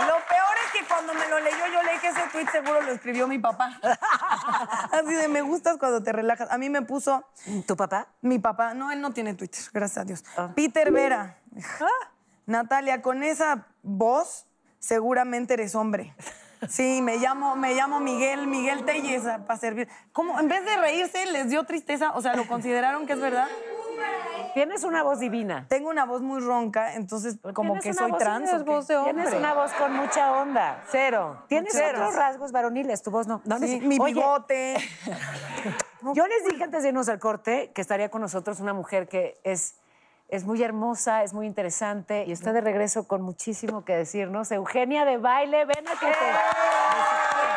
[0.06, 2.92] Lo peor es que cuando me lo leyó, yo leí que ese tweet seguro lo
[2.92, 3.78] escribió mi papá.
[4.92, 6.50] Así de me gustas cuando te relajas.
[6.50, 7.24] A mí me puso
[7.66, 8.06] ¿Tu papá?
[8.22, 8.72] mi papá.
[8.74, 10.24] No, él no tiene Twitter, gracias a Dios.
[10.54, 11.36] Peter Vera.
[12.46, 14.46] Natalia, con esa voz,
[14.78, 16.14] seguramente eres hombre.
[16.68, 19.88] Sí, me llamo, me llamo Miguel, Miguel Telles para servir.
[20.12, 20.38] ¿Cómo?
[20.40, 23.48] En vez de reírse, les dio tristeza, o sea, lo consideraron que es verdad.
[24.54, 25.66] Tienes una voz divina.
[25.68, 28.44] Tengo una voz muy ronca, entonces como que soy voz- trans.
[28.44, 28.70] tienes ¿o qué?
[28.70, 29.14] voz de hombre.
[29.14, 30.82] Tienes una voz con mucha onda.
[30.90, 31.44] Cero.
[31.48, 31.98] Tienes Cero.
[31.98, 33.40] otros rasgos varoniles, tu voz no.
[33.44, 34.76] no Sí, mi Oye, bigote.
[36.14, 39.38] Yo les dije antes de irnos al corte que estaría con nosotros una mujer que
[39.44, 39.74] es,
[40.28, 44.52] es muy hermosa, es muy interesante y está de regreso con muchísimo que decirnos.
[44.52, 46.06] Eugenia de Baile, ven a que te...
[46.06, 47.48] baile.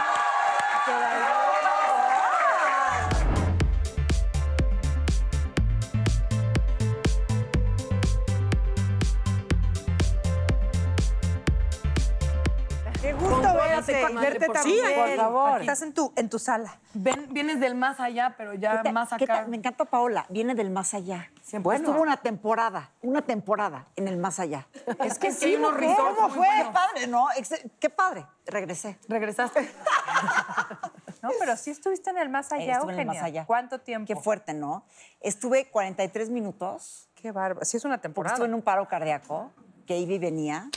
[13.02, 14.96] Qué gusto verte, verte Sí, también.
[14.96, 15.62] por favor.
[15.62, 16.80] Estás en tu, en tu sala.
[16.94, 19.34] Ven- vienes del más allá, pero ya más ¿Qué acá.
[19.38, 19.48] tal?
[19.48, 21.32] Me encanta Paola, viene del más allá.
[21.52, 21.76] Siempre.
[21.76, 24.70] Estuvo una temporada, una temporada en el más allá.
[25.04, 26.48] Es que sí, unos ¿Cómo fue?
[26.72, 27.28] Padre, ¿no?
[27.78, 28.26] Qué padre.
[28.46, 28.98] Regresé.
[29.10, 29.70] Regresaste.
[31.22, 33.22] No, pero sí estuviste en el más allá, Estuve en el Eugenia.
[33.22, 33.46] más allá.
[33.46, 34.08] ¿Cuánto tiempo?
[34.08, 34.84] Qué fuerte, ¿no?
[35.20, 37.64] Estuve 43 minutos Qué bárbaro.
[37.64, 38.34] Sí es una temporada.
[38.34, 39.52] estuve en un paro cardíaco,
[39.86, 40.72] que iba y venía,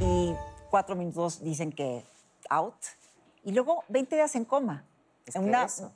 [0.00, 0.34] y
[0.68, 2.04] cuatro minutos dicen que
[2.50, 2.74] out,
[3.44, 4.84] y luego 20 días en coma.
[5.24, 5.90] que una, eso.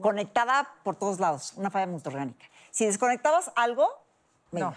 [0.00, 2.46] Conectada por todos lados, una falla multiorgánica.
[2.74, 3.88] Si desconectabas algo,
[4.50, 4.74] No.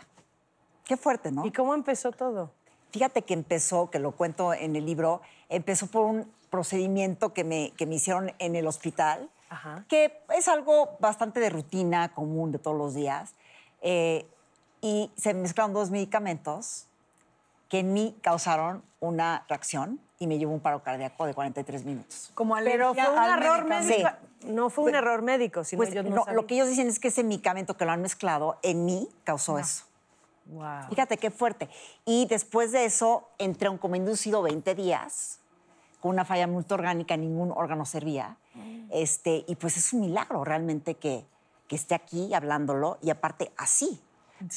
[0.86, 1.46] Qué fuerte, ¿no?
[1.46, 2.52] ¿Y cómo empezó todo?
[2.92, 7.72] Fíjate que empezó, que lo cuento en el libro, empezó por un procedimiento que me,
[7.72, 9.84] que me hicieron en el hospital, Ajá.
[9.90, 13.34] que es algo bastante de rutina, común de todos los días.
[13.82, 14.28] eh,
[14.80, 16.86] y se mezclaron dos medicamentos
[17.68, 22.32] que en mí causaron una reacción y me llevó un paro cardíaco de 43 minutos.
[22.34, 24.10] Como Pero alergia fue un al error médico.
[24.46, 26.36] No fue un error médico, sino Pues ellos no lo, sabían.
[26.36, 29.60] lo que ellos dicen es que ese medicamento que lo han mezclado en mí causó
[29.60, 29.84] eso.
[30.46, 30.90] Wow.
[30.90, 31.70] Fíjate qué fuerte.
[32.06, 35.40] Y después de eso entré a un coma inducido 20 días
[36.00, 38.38] con una falla multiorgánica, ningún órgano servía.
[38.90, 41.26] Este, y pues es un milagro realmente que,
[41.68, 44.02] que esté aquí hablándolo y aparte así.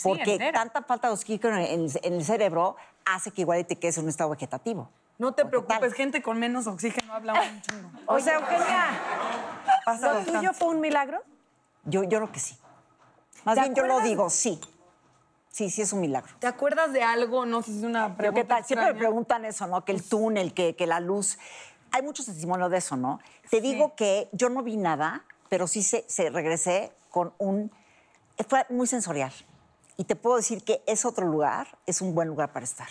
[0.03, 0.53] porque entera.
[0.53, 4.05] tanta falta de oxígeno en el, en el cerebro hace que igual te quedes en
[4.05, 4.91] un estado vegetativo.
[5.21, 7.91] No te preocupes, gente con menos oxígeno habla un chingo.
[8.07, 8.99] O sea, Eugenia,
[10.01, 11.23] ¿lo tuyo fue un milagro?
[11.85, 12.57] Yo, yo creo que sí.
[13.45, 14.59] Más ¿Te bien yo lo digo, sí.
[15.51, 16.33] Sí, sí es un milagro.
[16.39, 17.45] ¿Te acuerdas de algo?
[17.45, 18.65] No sé si es una Pero pregunta ¿qué tal?
[18.65, 19.85] Siempre me preguntan eso, ¿no?
[19.85, 21.37] Que el túnel, que, que la luz.
[21.93, 23.21] Hay muchos testimonios de eso, ¿no?
[23.51, 27.71] Te digo que yo no vi nada, pero sí se, se regresé con un...
[28.49, 29.35] Fue muy sensorial.
[29.99, 32.89] Y te puedo decir que es otro lugar, es un buen lugar para estar.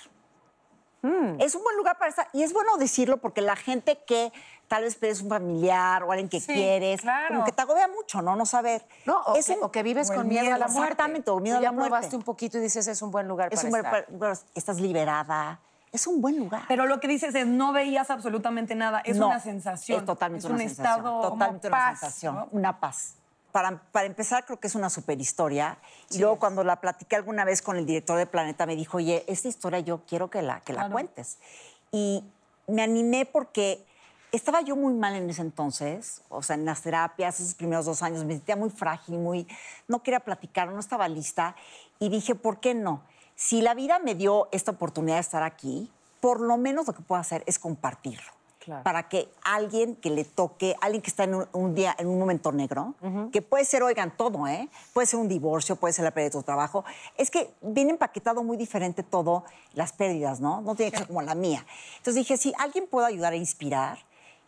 [1.40, 2.28] Es un buen lugar para estar.
[2.34, 4.32] Y es bueno decirlo porque la gente que
[4.68, 7.28] tal vez eres un familiar o alguien que Sí, quieres, claro.
[7.30, 8.36] como que te agobia mucho, ¿no?
[8.36, 8.86] No saber.
[9.06, 10.80] No, o, Es que, un- o que vives con miedo, a la muerte.
[10.82, 12.16] exactamente, o miedo a la ya probaste muerte.
[12.18, 14.12] un poquito y dices, es un buen lugar es para un buen estar.
[14.12, 15.60] lugar, estás liberada.
[15.92, 16.64] Es un buen lugar.
[16.68, 19.00] Pero lo que dices es no veías absolutamente nada.
[19.00, 20.00] Es No, una sensación.
[20.02, 20.98] Es totalmente es un una sensación.
[20.98, 22.36] estado Totalmente como una paz, sensación.
[22.36, 22.48] ¿no?
[22.52, 23.16] Una paz.
[23.52, 25.78] Para, para empezar, creo que es una super historia.
[26.12, 29.24] Y luego, cuando la platiqué alguna vez con el director de Planeta, me dijo, oye,
[29.28, 30.94] esta historia yo quiero que la, que la Claro.
[30.94, 31.38] cuentes.
[31.92, 32.24] Y
[32.68, 33.84] me animé porque
[34.32, 38.04] estaba yo muy mal en ese entonces, o sea, en las terapias, esos primeros dos
[38.04, 39.48] años, me sentía muy frágil, muy,
[39.88, 41.56] no quería platicar, no estaba lista.
[41.98, 43.02] Y dije, ¿por qué no?
[43.36, 47.02] Si la vida me dio esta oportunidad de estar aquí, por lo menos lo que
[47.02, 48.32] puedo hacer es compartirlo.
[48.84, 52.20] Para que alguien que le toque, alguien que está en un, un día, en un
[52.20, 52.94] momento negro,
[53.32, 54.70] que puede ser, oigan, todo, ¿eh?
[54.94, 56.84] Puede ser un divorcio, puede ser la pérdida de tu trabajo.
[57.18, 59.44] Es que viene empaquetado muy diferente todo,
[59.74, 60.62] las pérdidas, ¿no?
[60.62, 61.66] No tiene que ser como la mía.
[61.98, 63.98] Entonces dije, si alguien puede ayudar a inspirar,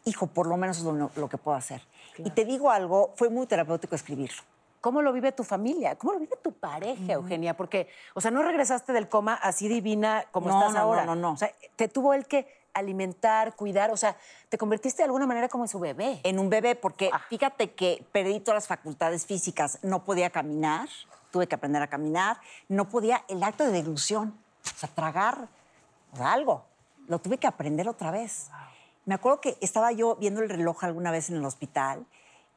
[0.04, 1.82] hijo, por lo menos es lo, lo que puedo hacer.
[2.18, 4.44] Y te digo algo, fue muy terapéutico escribirlo.
[4.82, 5.96] ¿Cómo lo vive tu familia?
[5.96, 7.56] ¿Cómo lo vive tu pareja, Eugenia?
[7.56, 11.06] Porque, o sea, no regresaste del coma así divina como No, estás no, no, ahora.
[11.06, 11.34] no, no.
[11.34, 14.16] O sea, te tuvo él que alimentar, cuidar, o sea,
[14.50, 16.20] te convertiste de alguna manera como en su bebé.
[16.24, 17.22] en un bebé, porque Ah.
[17.30, 20.90] fíjate que perdí todas las facultades físicas, no podía caminar,
[21.32, 25.48] tuve que aprender a caminar, no podía, el acto de deglución, o sea, tragar
[26.14, 26.66] o sea, algo,
[27.08, 28.50] lo tuve que aprender otra vez.
[29.06, 32.06] Me acuerdo que estaba yo viendo el reloj alguna vez en el hospital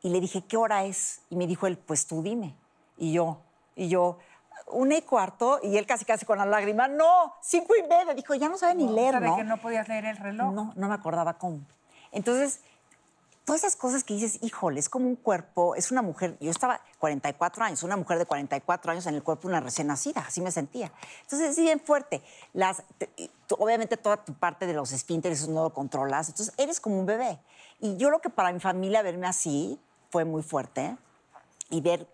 [0.02, 1.22] y le dije, ¿qué hora es?
[1.30, 2.54] Y me dijo él, pues tú dime.
[2.98, 3.38] Y yo,
[3.76, 4.18] y yo,
[4.66, 8.14] una y cuarto, y él casi casi con la lágrima, no, cinco y media.
[8.14, 9.36] Dijo, ya no sabe ni leer, ¿Sabe ¿no?
[9.36, 10.52] que no podías leer el reloj?
[10.52, 11.60] No, no me acordaba cómo.
[12.12, 12.60] Entonces,
[13.44, 16.80] todas esas cosas que dices, híjole, es como un cuerpo, es una mujer, yo estaba
[16.98, 20.40] 44 años, una mujer de 44 años en el cuerpo de una recién nacida, así
[20.40, 20.92] me sentía.
[21.22, 22.22] Entonces, es bien fuerte.
[22.52, 22.82] Las,
[23.58, 27.06] obviamente toda tu parte de los esfínteres eso no lo controlas, entonces eres como un
[27.06, 27.38] bebé.
[27.80, 29.78] Y yo creo que para mi familia verme así
[30.10, 30.96] fue muy fuerte
[31.70, 32.06] y ver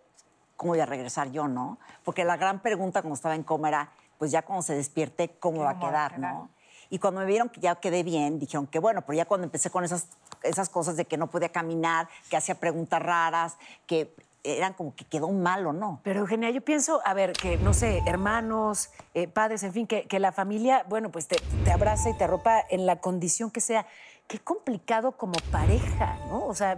[0.60, 1.78] cómo voy a regresar yo, ¿no?
[2.04, 5.62] Porque la gran pregunta cuando estaba en coma era, pues ya cuando se despierte, ¿cómo
[5.62, 6.34] va a ¿Cómo va a quedar, quedar?
[6.34, 6.50] no?
[6.90, 9.70] Y cuando me vieron que ya quedé bien, dijeron que bueno, pero ya cuando empecé
[9.70, 10.08] con esas,
[10.42, 15.06] esas cosas de que no podía caminar, que hacía preguntas raras, que eran como que
[15.06, 16.00] quedó mal o no.
[16.02, 20.02] Pero Eugenia, yo pienso, a ver, que no sé, hermanos, eh, padres, en fin, que,
[20.08, 23.62] que la familia, bueno, pues te, te abraza y te arropa en la condición que
[23.62, 23.86] sea.
[24.30, 26.46] Qué complicado como pareja, ¿no?
[26.46, 26.76] O sea,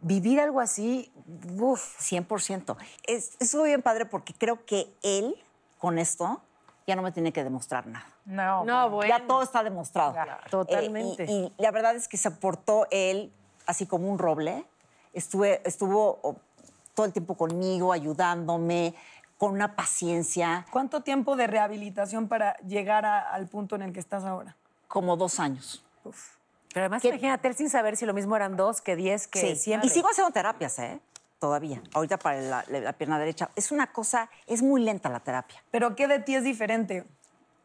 [0.00, 1.10] vivir algo así,
[1.58, 1.98] uff.
[1.98, 2.76] 100%.
[3.06, 5.34] Es, estuvo bien padre porque creo que él,
[5.78, 6.42] con esto,
[6.86, 8.04] ya no me tiene que demostrar nada.
[8.26, 8.66] No.
[8.66, 9.08] No, bueno.
[9.08, 10.14] Ya todo está demostrado.
[10.50, 11.24] Totalmente.
[11.24, 13.32] Eh, y, y la verdad es que se portó él
[13.64, 14.66] así como un roble.
[15.14, 16.36] Estuve, estuvo oh,
[16.92, 18.94] todo el tiempo conmigo, ayudándome,
[19.38, 24.00] con una paciencia, ¿Cuánto tiempo de rehabilitación para llegar a- al punto en el que
[24.00, 24.54] estás ahora?
[24.86, 25.82] como dos años.
[26.72, 27.08] Pero además, ¿Qué?
[27.08, 29.56] imagínate, él sin saber si lo mismo eran dos que diez, que Sí.
[29.56, 29.86] siempre.
[29.88, 31.00] Y sigo haciendo terapias, ¿eh?
[31.38, 31.82] Todavía.
[31.94, 33.50] Ahorita para la, la pierna derecha.
[33.56, 35.62] Es una cosa, es muy lenta la terapia.
[35.70, 37.04] ¿Pero qué de ti es diferente?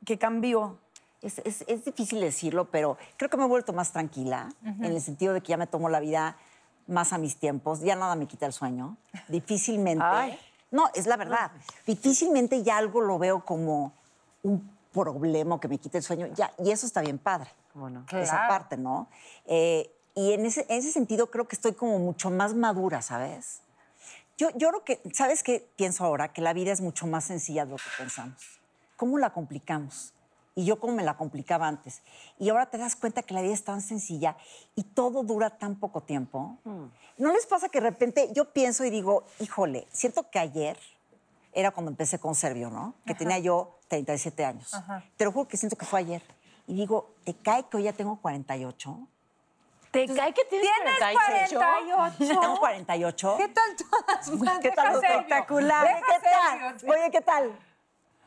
[0.05, 0.79] ¿Qué cambió?
[1.21, 5.01] Es, es- es difícil decirlo, pero creo que me he vuelto más tranquila, en el
[5.01, 6.37] sentido de que ya me tomo la vida
[6.87, 8.95] más a mis tiempos, ya nada me quita el sueño.
[9.27, 10.03] Difícilmente.
[10.05, 10.39] Ay.
[10.71, 11.51] No, es la verdad.
[11.85, 13.93] Difícilmente ya algo lo veo como
[14.43, 16.27] un problema que me quite el sueño.
[16.35, 17.49] Ya, y eso está bien padre.
[17.75, 18.05] ¿Cómo no?
[18.07, 18.47] Esa Claro.
[18.47, 19.09] parte, ¿no?
[19.45, 23.59] Eh, y en ese, en ese sentido creo que estoy como mucho más madura, ¿sabes?
[24.37, 26.31] Yo, yo creo que, ¿sabes qué pienso ahora?
[26.31, 28.61] Que la vida es mucho más sencilla de lo que pensamos.
[28.95, 30.13] ¿Cómo la complicamos?
[30.55, 32.01] Y yo cómo me la complicaba antes.
[32.39, 34.37] Y ahora te das cuenta que la vida es tan sencilla
[34.75, 36.57] y todo dura tan poco tiempo.
[37.17, 40.77] ¿No les pasa que de repente yo pienso y digo, híjole, siento que ayer
[41.51, 42.95] era cuando empecé con Servio, ¿no?
[43.05, 44.71] Que tenía yo 37 años.
[45.17, 46.23] Te lo juro que siento que fue ayer.
[46.67, 49.07] Y digo, ¿te cae que hoy ya tengo 48?
[49.91, 51.57] ¿Te cae que tienes, ¿Tienes 48?
[51.57, 52.39] 48?
[52.41, 53.35] ¿Tengo 48?
[53.37, 54.59] ¿Qué tal todas?
[54.59, 54.95] ¿Qué tal?
[54.95, 55.87] Espectacular.
[55.87, 56.79] ¿Qué tal?
[56.79, 56.93] serio.
[56.93, 57.59] Oye, ¿qué tal?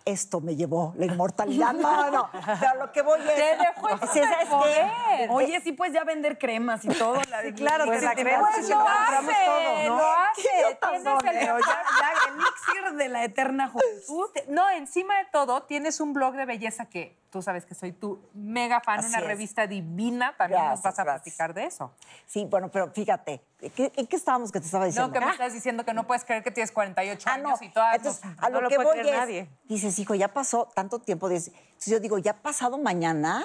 [0.07, 1.75] Esto me llevó la inmortalidad.
[1.75, 2.31] No, no.
[2.33, 3.35] Pero lo que voy es.
[3.35, 4.47] Te dejó el Sí, ¿sabes qué?
[4.47, 5.31] superpoder.
[5.31, 7.21] Oye, sí puedes ya vender cremas y todo.
[7.29, 9.97] La de claro, pues la sí, crema Pues sí lo hace, todo, ¿no?
[9.99, 10.43] lo hace.
[10.81, 14.31] Tienes son, el ya, ya, elixir de la eterna juventud.
[14.49, 18.21] No, encima de todo, tienes un blog de belleza que tú sabes que soy tu
[18.35, 19.25] mega fan, Así una es.
[19.27, 20.35] revista divina.
[20.37, 21.23] También nos Gracias, vas a gracias.
[21.23, 21.93] platicar de eso.
[22.27, 23.43] Sí, bueno, pero fíjate,
[23.75, 25.09] ¿qué- ¿en qué estábamos que te estaba diciendo?
[25.09, 27.61] No, que me Ah, estás diciendo que no puedes creer que tienes 48 Ah, años
[27.61, 27.67] no.
[27.67, 27.97] y todas.
[27.97, 29.51] Entonces, a lo, que puede voy creer es, nadie.
[29.65, 31.29] dices, hijo, ya pasó tanto tiempo.
[31.29, 33.45] dices, Entonces yo digo, ya pasado mañana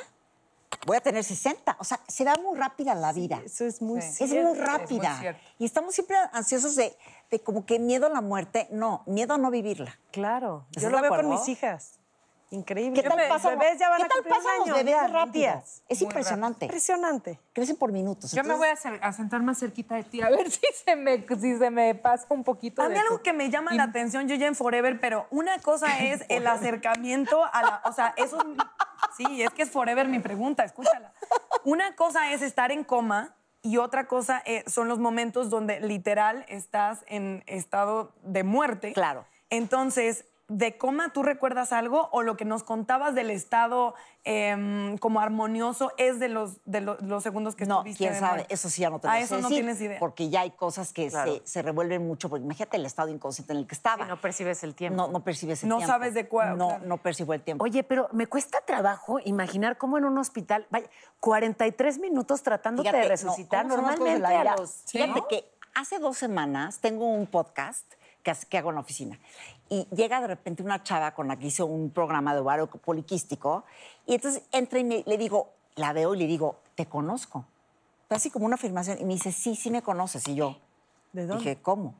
[0.85, 1.75] voy a tener 60.
[1.79, 3.41] O sea, se va muy rápida la vida.
[3.45, 4.23] Eso es muy Sí.
[4.23, 4.49] Es cierto.
[4.49, 5.37] muy rápida.
[5.59, 6.97] y estamos siempre ansiosos de,
[7.29, 8.67] de como que miedo a la muerte.
[8.71, 9.97] No, miedo a no vivirla.
[10.11, 10.65] Claro.
[10.69, 11.99] ¿Estás Yo lo veo con mis hijas.
[12.53, 13.01] Increíble.
[13.01, 15.83] ¿Qué tal Los pasan, bebés ya van ¿qué a tal pasan los bebés ya, días.
[15.89, 16.65] Es Muy impresionante.
[16.65, 17.39] Impresionante.
[17.51, 18.31] Crecen por minutos.
[18.31, 21.57] Yo me voy a, sentar más cerquita de ti a ver si se me, si
[21.57, 22.83] se me pasa un poquito.
[22.83, 25.57] A mí de algo que me llama la atención, yo ya en Forever, pero una
[25.59, 27.81] cosa es el acercamiento a la.
[27.85, 28.37] O sea, eso.
[28.39, 28.65] es-
[29.17, 31.13] Sí, es que es Forever mi pregunta, escúchala.
[31.63, 36.45] Una cosa es estar en coma y otra cosa eh, son los momentos donde literal
[36.47, 38.93] estás en estado de muerte.
[38.93, 39.25] Claro.
[39.49, 45.19] Entonces, ¿de coma tú recuerdas algo o lo que nos contabas del estado em, como
[45.19, 48.69] armonioso es de los, de lo- los segundos que No, estuviste quién de sabe, eso
[48.69, 49.99] sí ya no te lo Ah, sé eso no tienes idea.
[49.99, 52.29] Porque ya hay cosas que se, se revuelven mucho.
[52.29, 54.05] Porque imagínate el estado inconsciente en el que estaba.
[54.05, 54.97] Y no percibes el tiempo.
[54.97, 55.91] No, no percibes el No tiempo.
[55.93, 56.85] sabes de cuál- No, claro.
[56.85, 57.63] no percibo el tiempo.
[57.63, 60.87] Oye, pero me cuesta trabajo imaginar cómo en un hospital, vaya,
[61.19, 64.57] 43 minutos tratándote Fíjate, de no, resucitar ¿cómo son las cosas de normalmente la a
[64.57, 64.83] los...
[64.87, 65.27] Fíjate ¿no?
[65.27, 67.91] que hace dos semanas tengo un podcast
[68.49, 69.19] que hago en la oficina
[69.69, 73.63] y llega de repente una chava con la que hice un programa de ovario poliquístico
[74.05, 77.45] y entonces entra y me- le digo, la veo y le digo, te conozco.
[78.07, 80.27] Fue así como una afirmación y me dice, sí, sí me conoces.
[80.27, 80.57] Y yo,
[81.13, 81.43] ¿De dónde?
[81.43, 81.95] Dije, ¿cómo?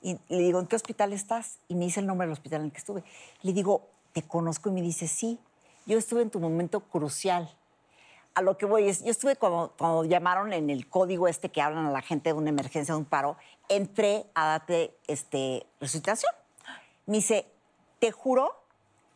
[0.00, 1.58] Y le digo, ¿en qué hospital estás?
[1.68, 3.02] Y me dice el nombre del hospital en el que estuve.
[3.42, 4.68] Le digo, ¿te conozco?
[4.70, 5.38] Y me dice, sí,
[5.86, 7.50] yo estuve en tu momento crucial.
[8.34, 11.60] A lo que voy es, yo estuve cuando, cuando llamaron en el código este que
[11.60, 13.36] hablan a la gente de una emergencia, de un paro,
[13.68, 16.32] entré a darte este, resucitación.
[17.08, 17.46] Me dice,
[17.98, 18.54] te juro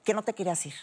[0.03, 0.75] que no te querías ir.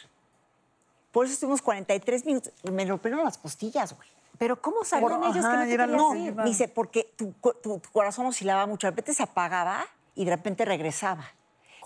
[1.11, 2.53] Por eso estuvimos 43 minutos.
[2.71, 4.07] Me rompieron las costillas, güey.
[4.37, 6.33] Pero ¿cómo sabían ellos ajá, que no te lo- ir?
[6.35, 10.31] Me dice, porque tu, tu- tu corazón oscilaba mucho, de repente se apagaba y de
[10.31, 11.25] repente regresaba.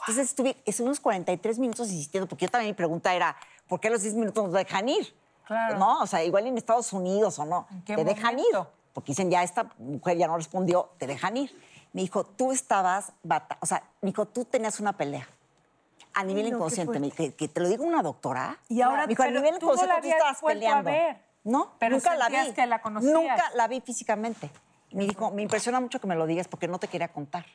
[0.02, 3.36] Entonces estuve, estuvimos 43 minutos insistiendo, porque yo también mi pregunta era,
[3.68, 5.16] ¿por qué a los 10 minutos nos dejan ir?
[5.48, 5.78] Claro.
[5.80, 8.46] No, o sea, igual en Estados Unidos o no, ¿En qué te dejan ir.
[8.54, 8.72] momento?
[8.94, 11.58] Porque dicen, ya esta mujer ya no respondió, te dejan ir.
[11.94, 15.28] Me dijo, tú estabas, bata- o sea, me dijo, tú tenías una pelea.
[16.16, 17.36] A nivel no, inconsciente, me fuerte.
[17.36, 18.60] que, te lo digo una doctora.
[18.70, 20.90] Y ahora- me dijo, a nivel tú no inconsciente tú estabas vuelto a peleando.
[20.92, 21.18] ver.
[21.44, 22.54] No, Pero nunca la vi.
[22.54, 23.14] que la conocías.
[23.14, 24.50] Nunca la vi físicamente.
[24.92, 27.46] Me dijo, me impresiona mucho que me lo digas porque no te quería contar.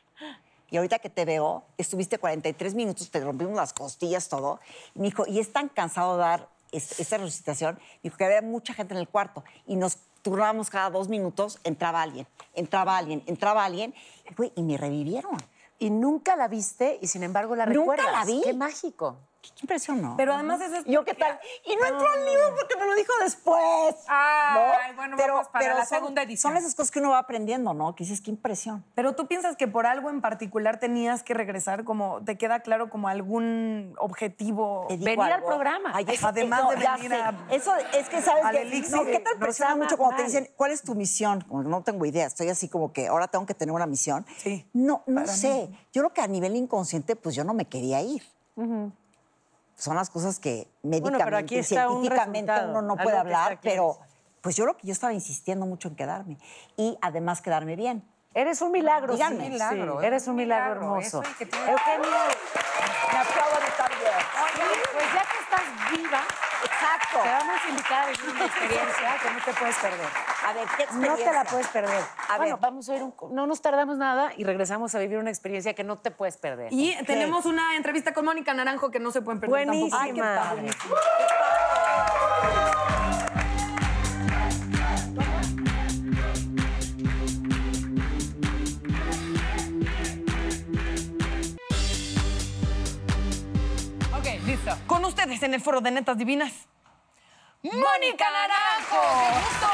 [0.69, 4.59] Y ahorita que te veo, estuviste 43 minutos, te rompimos las costillas, todo.
[4.93, 7.79] Y me dijo, y es tan cansado dar es- esta resucitación.
[8.03, 9.97] Dijo que había mucha gente en el cuarto y nos
[10.29, 13.93] turnábamos cada dos minutos, entraba alguien, entraba alguien, entraba alguien.
[14.29, 15.37] Y, güey, y me revivieron.
[15.79, 18.11] Y nunca la viste y sin embargo la Nunca recuerdas.
[18.11, 18.41] la vi.
[18.43, 19.17] Qué mágico.
[19.41, 20.15] Qué impresión, ¿no?
[20.17, 21.39] Pero además eso es ¿Yo qué tal?
[21.65, 23.95] Y no entró al libro porque me lo dijo después.
[24.07, 26.51] Ay, bueno, vamos para la son- segunda edición.
[26.51, 27.95] Son esas cosas que uno va aprendiendo, ¿no?
[27.95, 28.83] Que dices, qué impresión.
[28.95, 32.89] Pero tú piensas que por algo en particular tenías que regresar, como te queda claro
[32.89, 34.87] como algún objetivo.
[34.89, 35.91] Venir al programa.
[35.93, 38.61] Ay, eso- Además de venir a- Eso es que, ¿sabes qué?
[38.61, 41.41] elixir No, ¿Qué tal no presiona mucho cuando te dicen, ¿cuál es tu misión?
[41.47, 42.27] Como que no tengo idea.
[42.27, 44.25] Estoy así como que ahora tengo que tener una misión.
[44.37, 45.69] Sí, No, no sé.
[45.93, 48.21] Yo creo que a nivel inconsciente, pues yo no me quería ir.
[49.79, 53.97] Son las cosas que médicamente, pero aquí está un científicamente uno no puede hablar, pero
[54.41, 56.37] pues yo creo que yo estaba insistiendo mucho en quedarme.
[56.75, 58.03] Y además quedarme bien.
[58.33, 59.45] Eres un milagro, Díganme.
[59.45, 59.49] sí.
[59.51, 60.05] milagro, Sí.
[60.05, 61.21] Eres un Un milagro, hermoso.
[61.21, 62.09] eso y que tiene- Eugenio,
[63.11, 64.11] Me aplaudo de estar bien.
[64.93, 66.21] pues ya que estás viva,
[66.63, 67.08] Exacto.
[67.23, 70.07] Te vamos a invitar a vivir una experiencia que no te puedes perder.
[70.47, 71.25] A ver, ¿qué No experiencia?
[71.25, 72.03] te la puedes perder.
[72.29, 72.61] A bueno, ver.
[72.61, 73.13] vamos a ir un...
[73.31, 76.71] No nos tardamos nada y regresamos a vivir una experiencia que no te puedes perder.
[76.71, 79.89] Y tenemos una entrevista con Mónica Naranjo que no se pueden perder tampoco.
[79.89, 80.01] Buenísima.
[80.03, 80.95] Ay, qué padre, buenísima.
[94.17, 94.71] Ok, listo.
[94.87, 96.68] Con ustedes en el foro de Netas Divinas.
[97.61, 99.01] ¡Mónica Naranjo!
[99.19, 99.67] ¡Qué gusto!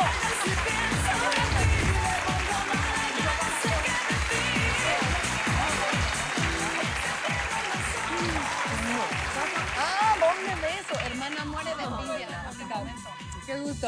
[9.78, 11.00] Ah, ¿dónde de eso?
[11.06, 12.15] Hermana muere de envidia.
[13.46, 13.88] Qué gusto.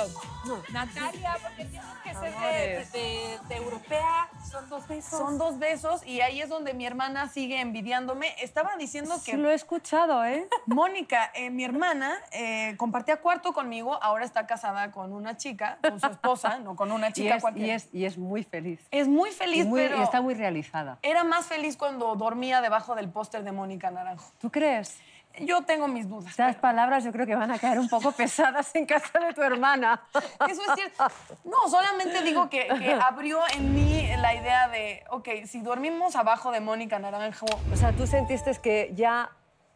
[0.71, 4.29] Natalia, porque tienes que ser de, de- de europea.
[4.49, 5.19] Son dos besos.
[5.19, 8.33] Son dos besos y ahí es donde mi hermana sigue envidiándome.
[8.41, 9.31] Estaba diciendo que...
[9.31, 10.47] Sí, lo he escuchado, ¿eh?
[10.67, 15.99] Mónica, eh, mi hermana, eh, compartía cuarto conmigo, ahora está casada con una chica, con
[15.99, 17.67] su esposa, no con una Y chica es, cualquiera.
[17.67, 18.79] y, es, y es muy feliz.
[18.91, 20.99] Es muy feliz, Y muy- pero y está muy realizada.
[21.01, 24.31] era más feliz cuando dormía debajo del póster de Mónica Naranjo.
[24.39, 24.97] ¿Tú crees?
[25.40, 26.29] Yo tengo mis dudas.
[26.31, 29.42] Estas palabras yo creo que van a caer un poco pesadas en casa de tu
[29.44, 30.02] hermana.
[30.50, 31.06] Eso es cierto.
[31.46, 36.52] No, solamente digo que, que abrió en mí la idea de, ok, si dormimos abajo
[36.52, 39.29] de Mónica Naranjo, O sea, tú sentiste que ya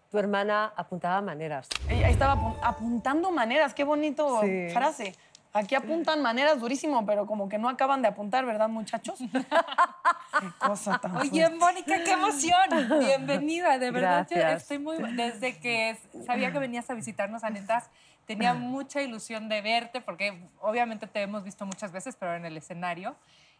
[0.10, 1.68] tu hermana apuntaba maneras.
[1.88, 4.70] ella estaba apu- apuntando maneras, qué bonito Sí.
[4.74, 5.16] frase.
[5.54, 9.20] Aquí apuntan maneras durísimo, pero como que no acaban de apuntar, ¿verdad, muchachos?
[10.40, 11.58] qué cosa tan Oye, fuerte.
[11.58, 13.00] Mónica, qué emoción.
[13.00, 14.28] Bienvenida, de verdad.
[14.30, 14.62] Yo Gracias.
[14.62, 14.98] estoy muy.
[15.14, 17.90] Desde que sabía que venías a visitarnos a Netas,
[18.26, 22.56] tenía mucha ilusión de verte, porque obviamente te hemos visto muchas veces, pero en el
[22.56, 23.16] escenario.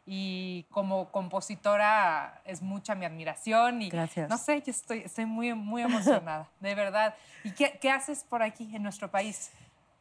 [0.06, 4.30] Y como compositora es mucha mi admiración y Gracias.
[4.30, 7.16] no sé, yo estoy, estoy muy, muy emocionada, de verdad.
[7.44, 9.52] ¿Y qué, qué haces por aquí en nuestro país?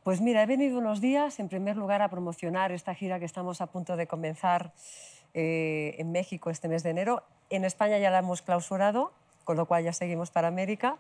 [0.02, 3.60] Pues mira, he venido unos días, en primer lugar, a promocionar esta gira que estamos
[3.60, 4.72] a punto de comenzar
[5.34, 7.22] eh, en México este mes de enero.
[7.50, 9.12] En España ya la hemos clausurado,
[9.44, 10.96] con lo cual ya seguimos para América.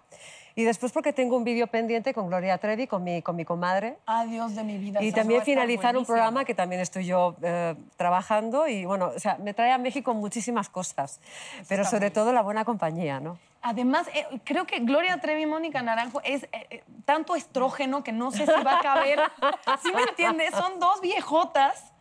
[0.54, 3.96] Y después porque tengo un vídeo pendiente con Gloria Trevi, con mi, con mi comadre.
[4.04, 5.02] Adiós de mi vida.
[5.02, 9.38] Y también finalizar un programa que también estoy yo eh, trabajando y bueno, o sea,
[9.38, 11.20] me trae a México muchísimas cosas,
[11.68, 13.38] pero sobre todo la buena compañía, ¿no?
[13.62, 18.12] Además, eh, creo que Gloria Trevi y Mónica Naranjo es eh, eh, tanto estrógeno que
[18.12, 19.20] no sé si va a caber.
[19.82, 20.50] ¿Sí me entiendes?
[20.52, 21.92] Son dos viejotas.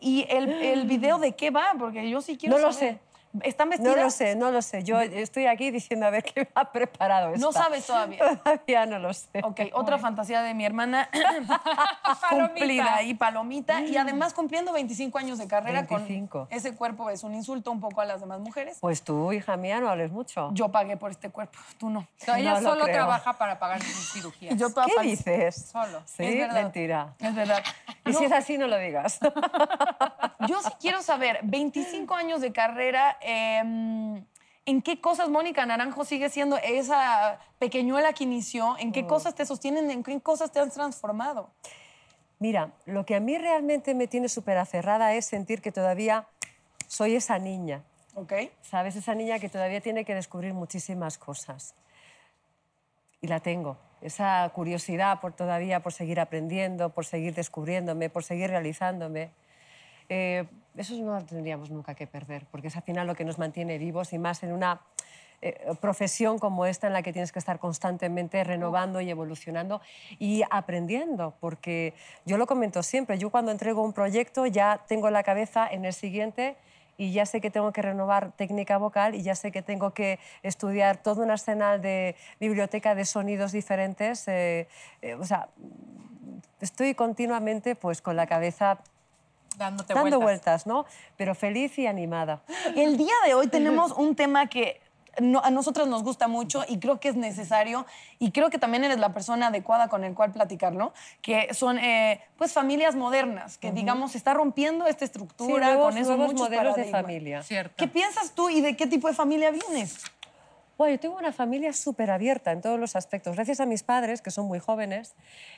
[0.00, 1.68] ¿Y el, el video de qué va?
[1.78, 2.94] Porque yo sí quiero No lo saber.
[2.94, 3.00] sé.
[3.42, 3.96] ¿Están vestidas?
[3.96, 4.82] No lo sé, no lo sé.
[4.84, 7.64] Yo estoy aquí diciendo a ver qué me ha preparado No esta.
[7.64, 8.18] sabes todavía.
[8.44, 9.40] Todavía no lo sé.
[9.42, 11.08] Ok, otra fantasía de mi hermana
[12.30, 13.80] cumplida y palomita.
[13.82, 16.28] Y además cumpliendo 25 años de carrera 25.
[16.46, 18.78] con ese cuerpo es un insulto un poco a las demás mujeres.
[18.80, 20.50] Pues tú, hija mía, no hables mucho.
[20.52, 22.06] Yo pagué por este cuerpo, tú no.
[22.26, 22.96] No, ella No lo solo creo.
[22.96, 24.56] trabaja para pagar sus cirugías.
[24.56, 25.66] Yo toda ¿Qué dices?
[25.72, 26.02] Solo.
[26.06, 26.62] Sí, Es verdad.
[26.62, 27.14] mentira.
[27.18, 27.62] Es verdad.
[28.04, 29.18] Y No, si es así, no lo digas.
[30.46, 34.22] Yo sí quiero saber, 25 años de carrera, eh,
[34.66, 38.76] ¿en qué cosas Mónica Naranjo sigue siendo esa pequeñuela que inició?
[38.78, 39.90] ¿En qué cosas te sostienen?
[39.90, 41.50] ¿En qué cosas te has transformado?
[42.38, 46.28] Mira, lo que a mí realmente me tiene súper aferrada es sentir que todavía
[46.86, 47.82] soy esa niña.
[48.14, 48.32] ¿Ok?
[48.62, 48.96] ¿Sabes?
[48.96, 51.74] Esa niña que todavía tiene que descubrir muchísimas cosas.
[53.20, 53.76] Y la tengo.
[54.00, 59.30] Esa curiosidad por todavía, por seguir aprendiendo, por seguir descubriéndome, por seguir realizándome.
[60.08, 60.46] Eh,
[60.78, 64.12] eso no tendríamos nunca que perder, porque es al final lo que nos mantiene vivos
[64.12, 64.80] y más en una
[65.40, 69.80] eh, profesión como esta en la que tienes que estar constantemente renovando y evolucionando
[70.18, 75.22] y aprendiendo, porque yo lo comento siempre, yo cuando entrego un proyecto ya tengo la
[75.22, 76.56] cabeza en el siguiente
[76.96, 80.18] y ya sé que tengo que renovar técnica vocal y ya sé que tengo que
[80.42, 84.26] estudiar todo un arsenal de biblioteca de sonidos diferentes.
[84.26, 84.66] eh,
[85.02, 85.48] eh, o sea,
[86.60, 88.78] estoy continuamente pues con la cabeza
[89.58, 90.22] Dándote dando vueltas.
[90.22, 90.86] vueltas, ¿no?
[91.16, 92.40] Pero feliz y animada.
[92.76, 94.80] El día de hoy tenemos un tema que
[95.20, 97.84] no- a nosotros nos gusta mucho y creo que es necesario
[98.20, 100.92] y creo que también eres la persona adecuada con el cual platicarlo,
[101.22, 105.88] que son eh, pues familias modernas, que digamos se está rompiendo esta estructura Sí, nuevos-
[105.88, 107.02] con esos nuevos muchos modelos de paradigmas.
[107.02, 107.42] familia.
[107.42, 107.74] Cierto.
[107.76, 109.98] ¿Qué piensas tú y de qué tipo de familia vienes?
[110.76, 113.34] Bueno, yo tengo una familia súper abierta en todos los aspectos.
[113.34, 115.16] Gracias a mis padres, que son muy jóvenes,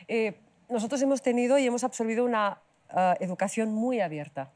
[0.08, 0.40] eh,
[0.70, 2.58] nosotros hemos tenido y hemos absorbido una
[2.92, 4.50] ah, educación muy abierta.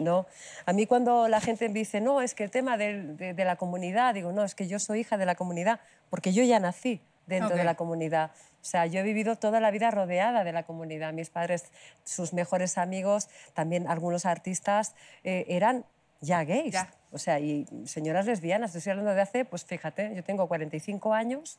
[0.00, 0.26] ¿no?
[0.66, 3.56] A mí cuando la gente me dice, no, es que el tema de, de la
[3.56, 5.80] comunidad, digo, no, es que yo soy hija de la comunidad,
[6.10, 8.32] porque yo ya nací dentro de la comunidad.
[8.60, 11.12] O sea, yo he vivido toda la vida rodeada de la comunidad.
[11.12, 11.64] Mis padres,
[12.04, 15.84] sus mejores amigos, también algunos artistas, eh, eran
[16.20, 16.72] ya gays.
[16.72, 16.90] Ya.
[17.10, 18.74] O sea, y señoras lesbianas.
[18.74, 21.58] Estoy hablando de hace, pues fíjate, yo tengo 45 años.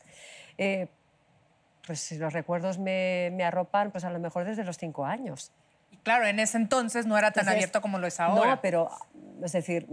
[0.58, 0.88] eh,
[1.86, 5.52] pues si los recuerdos me, me arropan, pues a lo mejor desde los 5 años.
[6.04, 8.56] Claro, en ese entonces no era tan Entonces, abierto como lo es ahora.
[8.56, 8.90] No, pero
[9.44, 9.88] es decir,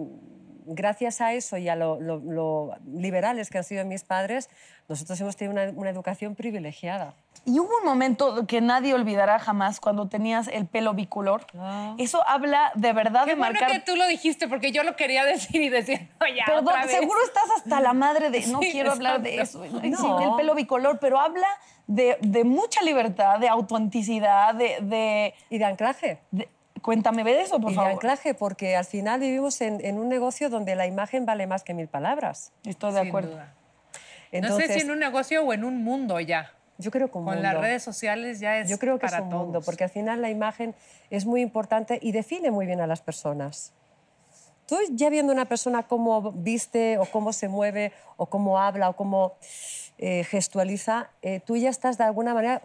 [0.66, 4.48] gracias a eso y a lo, lo- lo liberales que han sido mis padres,
[4.88, 7.14] nosotros hemos tenido una, una educación privilegiada.
[7.46, 11.46] Y hubo un momento que nadie olvidará jamás cuando tenías el pelo bicolor.
[11.58, 11.94] Ah.
[11.98, 14.94] Eso habla de verdad Qué de bueno marcar que tú lo dijiste, porque yo lo
[14.96, 16.90] quería decir y decir, no, ya, Perdón, otra vez.
[16.96, 18.46] seguro estás hasta la madre de.
[18.48, 19.64] No Sí, quiero hablar de eso.
[19.64, 19.80] exacto.
[19.86, 20.18] Sí, No.
[20.18, 21.48] del pelo bicolor, pero habla
[21.86, 24.78] de, de mucha libertad, de autenticidad, de.
[24.82, 26.18] de- Y de anclaje.
[26.30, 26.48] de-
[26.82, 27.92] cuéntame de eso, por y de favor.
[27.92, 31.74] anclaje, porque al final vivimos en, en un negocio donde la imagen vale más que
[31.74, 32.52] mil palabras.
[32.64, 33.30] Estoy de Sin acuerdo.
[33.32, 33.54] duda.
[34.32, 36.52] Entonces, no sé si en un negocio o en un mundo ya.
[36.78, 37.42] Yo creo que un Con mundo.
[37.52, 39.66] las redes sociales ya es Yo creo que para es un mundo, todos.
[39.66, 40.74] porque al final la imagen
[41.10, 43.72] es muy importante y define muy bien a las personas.
[44.66, 48.96] Tú ya viendo una persona cómo viste o cómo se mueve o cómo habla o
[48.96, 49.34] cómo
[49.98, 52.62] eh, gestualiza, eh, tú ya estás de alguna manera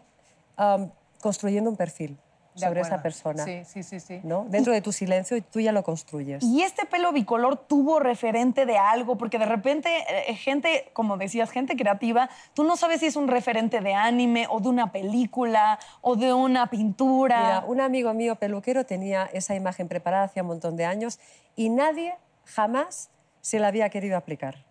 [0.56, 2.18] am, construyendo un perfil
[2.56, 3.44] sobre esa persona.
[3.44, 4.22] Sí, sí, sí, sí.
[4.24, 4.46] ¿no?
[4.50, 6.44] Dentro de tu silencio tú ya lo construyes.
[6.44, 9.18] ¿Y este pelo bicolor tuvo referente de algo?
[9.18, 13.28] Porque de repente, eh, gente, como decías, gente creativa, tú no sabes si es un
[13.28, 17.40] referente de anime o de una película o de una pintura.
[17.40, 21.20] Mira, un amigo mío peluquero tenía esa imagen preparada hace un montón de años
[21.56, 23.10] y nadie jamás
[23.42, 24.64] se la había querido aplicar.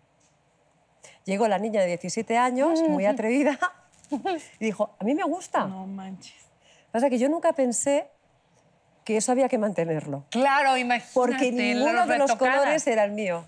[1.25, 3.57] Llegó la niña de 17 años, muy atrevida,
[4.59, 5.65] y dijo, a mí me gusta.
[5.65, 6.44] No manches.
[6.95, 8.07] Pasa que yo nunca pensé
[9.03, 10.23] que eso había que mantenerlo.
[10.29, 11.11] Claro, imagínate.
[11.13, 13.43] Porque ninguno de los colores era el mío.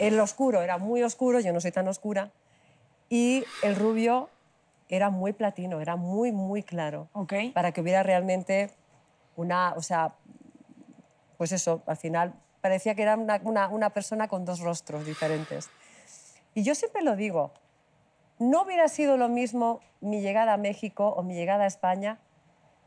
[0.00, 2.32] El oscuro era muy oscuro, yo no soy tan oscura.
[3.08, 4.30] Y el rubio
[4.88, 7.08] era muy platino, era muy, muy claro.
[7.54, 8.70] Para que hubiera realmente
[9.36, 10.14] una, o sea,
[11.38, 15.70] pues eso, al final parecía que era una, una- una persona con dos rostros diferentes.
[16.52, 17.52] Y yo siempre lo digo,
[18.40, 22.18] no hubiera sido lo mismo mi llegada a México o mi llegada a España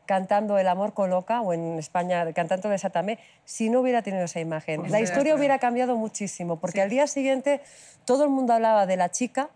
[0.06, 4.80] cantando El amor coloca o en España cantando Desátame si no hubiera tenido esa imagen.
[4.80, 7.60] Pues La historia hubiera cambiado muchísimo porque al día siguiente
[8.04, 9.50] todo el mundo hablaba de la chica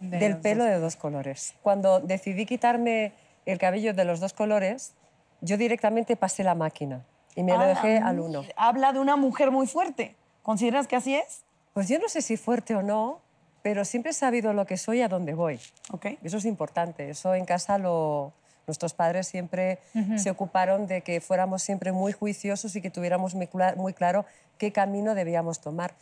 [0.00, 1.54] De del pelo de dos colores.
[1.62, 3.12] Cuando decidí quitarme
[3.44, 4.94] el cabello de los dos colores,
[5.40, 7.04] yo directamente pasé la máquina
[7.34, 8.44] y me lo dejé mm, al uno.
[8.56, 10.16] Habla de una mujer muy fuerte.
[10.42, 11.44] ¿Consideras que así es?
[11.74, 13.20] Pues yo no sé si fuerte o no,
[13.62, 15.60] pero siempre he sabido lo que soy y a dónde voy.
[15.90, 16.18] Okay.
[16.22, 17.10] Eso es importante.
[17.10, 18.32] Eso en casa lo...
[18.66, 19.78] Nuestros padres siempre
[20.16, 24.24] se ocuparon de que fuéramos siempre muy juiciosos y que tuviéramos muy claro
[24.58, 25.94] qué camino debíamos tomar.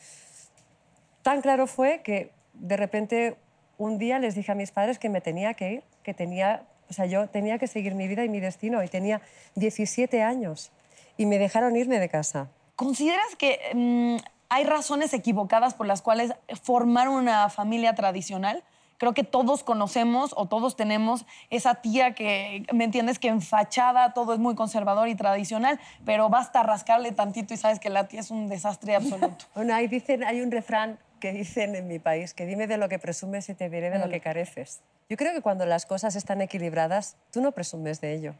[1.22, 3.36] Tan claro fue que de repente
[3.76, 6.92] un día les dije a mis padres que me tenía que ir, que tenía, o
[6.92, 9.20] sea, yo tenía que seguir mi vida y mi destino y tenía
[9.56, 10.70] 17 años
[11.16, 12.48] y me dejaron irme de casa.
[12.76, 14.16] ¿Consideras que mm,
[14.48, 18.62] hay razones equivocadas por las cuales formar una familia tradicional?
[19.04, 23.18] Creo que todos conocemos o todos tenemos esa tía que, ¿me entiendes?
[23.18, 27.80] Que en fachada todo es muy conservador y tradicional, pero basta rascarle tantito y sabes
[27.80, 29.44] que la tía es un desastre absoluto.
[29.54, 32.88] Bueno, ahí dicen, hay un refrán que dicen en mi país, que dime de lo
[32.88, 34.80] que presumes y te diré de lo que careces.
[35.10, 38.34] Yo creo que cuando las cosas están equilibradas, tú no presumes de ello.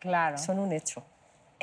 [0.00, 0.38] Claro.
[0.38, 1.04] Son un hecho.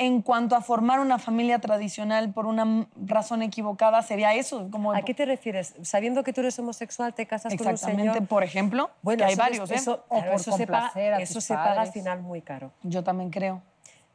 [0.00, 4.68] En cuanto a formar una familia tradicional por una razón equivocada, sería eso.
[4.70, 5.74] Como ¿A qué te refieres?
[5.82, 8.28] Sabiendo que tú eres homosexual, te casas con un Exactamente, señor.
[8.28, 9.74] por ejemplo, Bueno, que hay varios, ¿eh?
[9.74, 12.70] Eso, O claro, por eso se paga, eso se paga al final muy caro.
[12.84, 13.60] Yo también creo.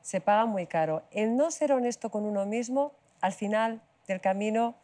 [0.01, 1.03] Se paga muy caro.
[1.11, 4.75] El no ser honesto con uno mismo, al final del camino,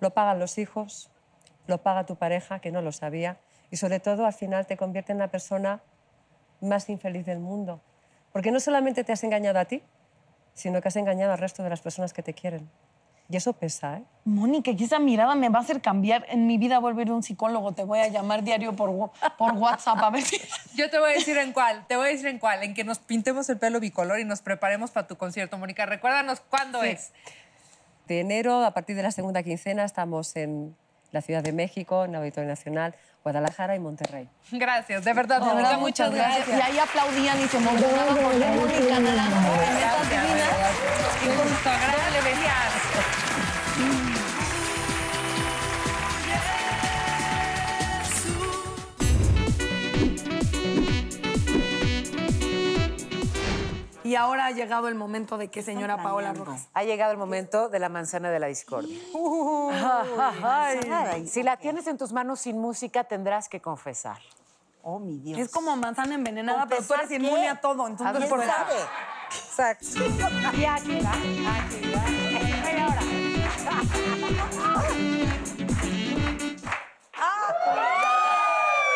[0.00, 1.10] lo pagan los hijos,
[1.66, 3.38] lo paga tu pareja, que no lo sabía,
[3.70, 5.80] y sobre todo al final te convierte en la persona
[6.60, 7.80] más infeliz del mundo.
[8.32, 9.82] Porque no solamente te has engañado a ti,
[10.54, 12.68] sino que has engañado al resto de las personas que te quieren.
[13.28, 14.04] Y eso pesa, ¿eh?
[14.24, 16.26] Mónica, esa mirada me va a hacer cambiar.
[16.28, 17.72] En mi vida volver un psicólogo.
[17.72, 20.38] Te voy a llamar diario por, por WhatsApp a ver si...
[20.76, 22.84] Yo te voy a decir en cuál, te voy a decir en cuál, en que
[22.84, 25.86] nos pintemos el pelo bicolor y nos preparemos para tu concierto, Mónica.
[25.86, 26.88] Recuérdanos cuándo Sí.
[26.88, 27.12] es.
[28.06, 30.76] De enero, a partir de la segunda quincena, estamos en
[31.12, 34.28] la Ciudad de México, en el Auditorio Nacional, Guadalajara y Monterrey.
[34.50, 36.48] Gracias, de verdad, De verdad, muchas gracias.
[36.48, 39.62] Y ahí aplaudían y se emocionaban con la Mónica Naranjo.
[39.62, 40.48] estas divinas.
[41.20, 43.21] Qué gusto, gracias,
[54.12, 56.68] Y ahora ha llegado el momento de que señora Paola Rojas.
[56.74, 58.98] Ha llegado el momento de la manzana de la discordia.
[60.42, 61.26] Ay.
[61.26, 64.18] Si la tienes en tus manos sin música, tendrás que confesar.
[64.82, 65.38] Oh, mi Dios.
[65.38, 67.48] Es como manzana envenenada, pero tú eres ¿Confesar inmune qué?
[67.48, 67.88] a todo.
[67.88, 68.52] Entonces, ¿Quién por eso.
[68.52, 68.74] sabe?
[69.30, 69.86] Exacto.
[70.58, 72.04] Y aquí va, aquí va.
[72.84, 73.02] Hora.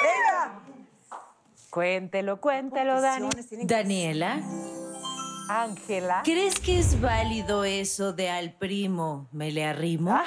[0.02, 0.60] Venga.
[1.70, 3.30] Cuéntelo, cuéntelo, Dani.
[3.64, 4.40] Daniela,
[5.48, 6.22] Ángela.
[6.24, 10.18] ¿crees que es válido eso de al primo me le arrimo?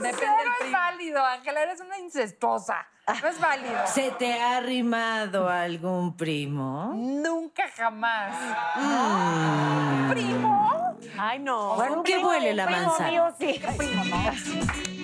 [0.00, 2.86] Depende Cero es válido, Ángela, eres una incestuosa.
[3.22, 3.86] No es válido.
[3.86, 6.92] ¿Se te ha arrimado algún primo?
[6.94, 8.34] Nunca jamás.
[8.76, 10.10] Mm.
[10.10, 10.96] ¿Primo?
[11.18, 11.74] Ay, no.
[11.74, 13.10] Bueno, ¿Qué huele la primo manzana?
[13.10, 13.60] mío, sí.
[13.76, 14.99] Primo, no.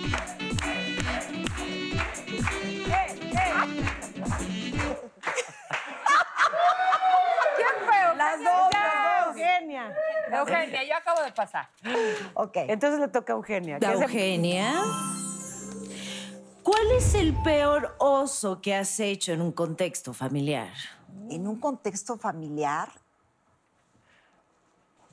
[8.37, 8.79] Las Ya, dos, ya.
[8.85, 9.37] las dos.
[9.37, 9.97] Eugenia.
[10.33, 11.69] Eugenia, yo acabo de pasar.
[12.35, 12.57] Ok.
[12.69, 13.79] Entonces le toca a Eugenia.
[13.81, 14.75] Eugenia.
[16.63, 20.73] ¿Cuál es el peor oso que has hecho en un contexto familiar?
[21.31, 22.89] En un contexto familiar,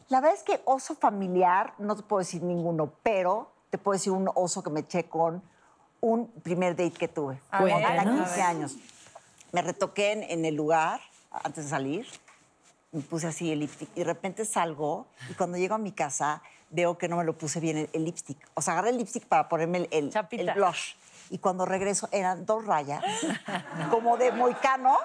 [0.10, 4.12] la verdad es que oso familiar, no te puedo decir ninguno, pero te puedo decir
[4.14, 5.42] un oso que me eché con
[6.02, 7.40] un primer date que tuve.
[7.52, 7.74] A ver.
[7.78, 8.28] Era Cuéntanos.
[8.28, 8.76] 15 años.
[9.52, 11.00] Me retoqué en, en el lugar
[11.32, 12.08] antes de salir.
[12.94, 13.90] Me puse así el lipstick.
[13.96, 17.38] Y de repente salgo y cuando llego a mi casa veo que no me lo
[17.38, 18.38] puse bien el, el lipstick.
[18.54, 20.96] O sea, agarré el lipstick para ponerme el, el, el blush.
[21.30, 23.04] Y cuando regreso eran dos rayas,
[23.90, 25.00] como de moicano,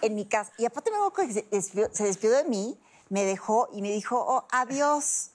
[0.00, 0.50] en mi casa.
[0.56, 2.78] Y aparte me acuerdo que se despidió, se despidió de mí,
[3.10, 5.32] me dejó y me dijo, oh, adiós.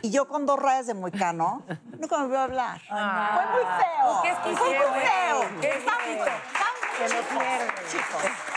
[0.00, 1.62] Y yo con dos rayas de moicano,
[1.98, 2.80] nunca me volvió a hablar.
[2.86, 4.22] Fue muy feo.
[4.22, 5.60] ¿Qué Fue muy feo.
[5.60, 6.24] ¿Qué quisieron?
[6.24, 6.38] tan
[6.98, 8.51] Que lo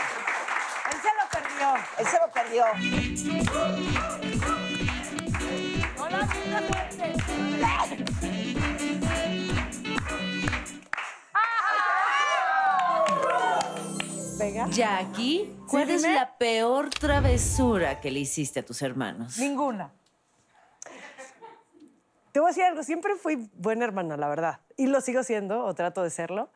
[2.04, 2.64] se lo perdió.
[2.76, 4.00] Él se lo perdió.
[5.98, 6.60] Hola, linda
[14.70, 19.38] Jackie, ¿cuál es la peor travesura que le hiciste a tus hermanos?
[19.38, 19.92] Ninguna.
[22.32, 24.60] Te voy a decir algo, siempre fui buena hermana, la verdad.
[24.76, 26.50] Y lo sigo siendo, o trato de serlo.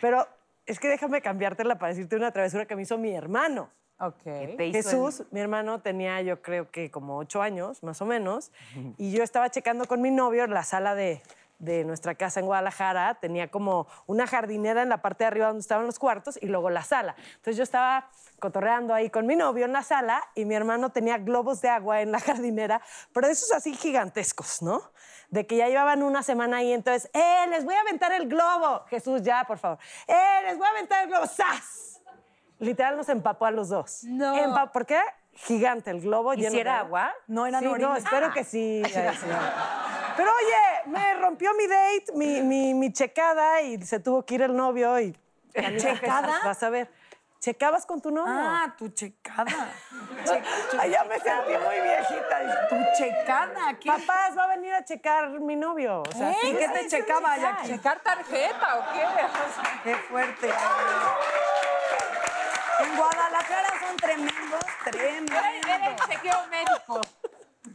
[0.00, 0.28] Pero
[0.66, 3.70] es que déjame cambiártela para decirte una travesura que me hizo mi hermano.
[3.98, 4.22] Ok.
[4.22, 8.50] te hizo Jesús, mi hermano, tenía yo creo que como ocho años, más o menos,
[8.98, 11.22] y yo estaba checando con mi novio la sala de,
[11.58, 13.14] de nuestra casa en Guadalajara.
[13.20, 16.70] Tenía como una jardinera en la parte de arriba donde estaban los cuartos y luego
[16.70, 17.14] la sala.
[17.36, 21.18] Entonces yo estaba cotorreando ahí con mi novio en la sala y mi hermano tenía
[21.18, 22.80] globos de agua en la jardinera,
[23.12, 24.82] pero de esos así gigantescos, ¿no?
[25.30, 28.84] De que ya llevaban una semana ahí, entonces, ¡eh, les voy a aventar el globo!
[28.88, 29.78] Jesús, ya, por favor.
[30.06, 31.26] ¡Eh, les voy a aventar el globo!
[31.26, 31.93] ¡Sas!
[32.58, 34.04] Literal nos empapó a los dos.
[34.04, 34.34] No.
[34.36, 35.00] Empa- ¿Por qué?
[35.32, 36.34] Gigante el globo.
[36.34, 37.12] ¿Y lleno si era de- agua?
[37.26, 38.32] No, eran sí, No, espero Ah.
[38.32, 38.82] que sí.
[38.84, 39.26] ay, sí.
[40.16, 44.42] Pero oye, me rompió mi date, mi, mi, mi checada y se tuvo que ir
[44.42, 45.16] el novio y...
[45.78, 46.40] ¿Checada?
[46.44, 46.88] Vas a ver.
[47.40, 48.32] ¿Checabas con tu novio?
[48.34, 49.44] Ah, tu checada.
[50.78, 52.68] Ay, ya me sentí muy viejita.
[52.70, 53.74] Tu checada.
[53.78, 53.88] ¿qué?
[53.90, 56.02] Papás, va a venir a checar mi novio.
[56.08, 56.36] O sea, ¿Eh?
[56.40, 57.36] sí, ¿Y qué te checaba?
[57.66, 59.02] ¿Checar tarjeta o qué?
[59.84, 60.48] Qué fuerte.
[62.84, 65.38] En Guadalajara son tremendos, tremendos.
[65.66, 67.00] Era el chequeo médico.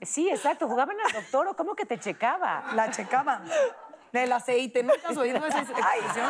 [0.03, 0.68] Sí, exacto.
[0.68, 2.64] ¿Jugaban al doctor o cómo que te checaba?
[2.74, 3.43] La checaban.
[4.12, 4.82] Del aceite.
[4.82, 6.30] ¿Nunca has oído esa expresión?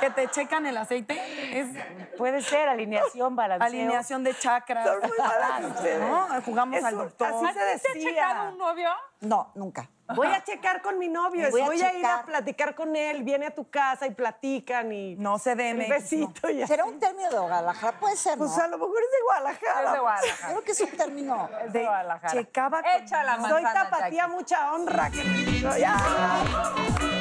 [0.00, 1.58] Que te checan el aceite.
[1.58, 1.68] Es
[2.16, 3.66] Puede ser alineación, balanceo.
[3.66, 4.86] alineación de chakras.
[4.86, 5.60] Son muy malas.
[6.00, 6.42] ¿No?
[6.42, 7.28] Jugamos al doctor.
[7.28, 8.10] así se ¿Te ha decía.
[8.10, 8.90] checado un novio?
[9.20, 9.88] No, nunca.
[10.14, 13.22] Voy a checar con mi novio, Voy voy, a a, ir a platicar con él,
[13.22, 16.72] viene a tu casa y platican y No se dé, besito y así.
[16.72, 17.98] ¿Será un término de Guadalajara?
[17.98, 18.44] Puede ser, ¿no?
[18.44, 19.86] Pues a lo mejor es de Guadalajara.
[19.86, 20.48] Es de Guadalajara.
[20.52, 21.50] Creo que es un término.
[21.64, 22.32] Es de Guadalajara.
[22.32, 24.32] Checaba con- Echa la Soy tapatía, Jackie.
[24.32, 25.96] mucha honra que ya.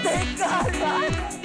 [0.04, 1.40] ¡Te calmas!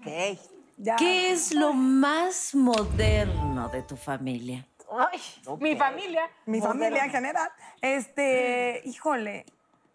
[0.00, 0.57] Ok.
[0.78, 0.96] Ya.
[0.96, 4.64] ¿Qué es lo más moderno de tu familia?
[4.90, 5.20] Ay,
[5.58, 6.30] mi familia.
[6.46, 7.50] Mi familia en general.
[7.82, 9.44] Este, híjole,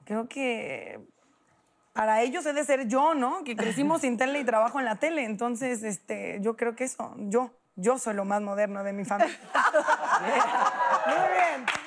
[0.03, 0.99] creo que
[1.93, 3.43] para ellos he de ser yo, ¿no?
[3.43, 5.23] Que crecimos sin tele y trabajo en la tele.
[5.23, 9.39] Entonces, este, yo creo que eso, yo, yo soy lo más moderno de mi familia.
[10.21, 10.45] Muy bien,
[11.07, 11.82] muy bien.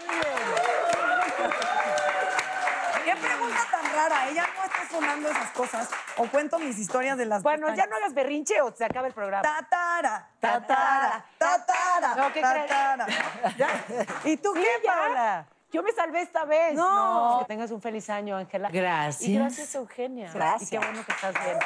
[3.97, 4.29] Rara?
[4.29, 5.89] Ella no está sonando esas cosas.
[6.19, 9.15] O cuento mis historias de las Bueno, ya no hagas berrinche o se acaba el
[9.15, 9.43] programa.
[9.43, 13.07] Tatara, tatara, tatara, No, tatara.
[13.57, 13.69] ¿Ya?
[14.25, 14.67] ¿Y tú qué.
[14.85, 15.47] Paola?
[15.73, 16.75] Yo me salvé esta vez.
[16.75, 17.39] No.
[17.41, 18.69] Que tengas un feliz año, Ángela.
[18.71, 19.29] Gracias.
[19.29, 20.31] Y gracias, Eugenia.
[20.33, 20.63] Gracias.
[20.63, 21.59] Y qué bueno que estás bien.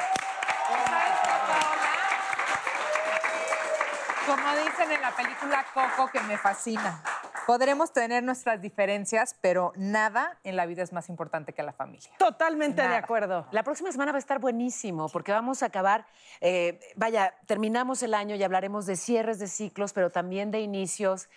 [4.25, 7.01] Como dicen en la película Coco, que me fascina.
[7.47, 12.11] Podremos tener nuestras diferencias, pero nada en la vida es más importante que la familia.
[12.17, 13.47] Totalmente de acuerdo.
[13.51, 16.05] La próxima semana va a estar buenísimo porque vamos a acabar,
[16.39, 21.29] eh, vaya, terminamos el año y hablaremos de cierres de ciclos, pero también de inicios.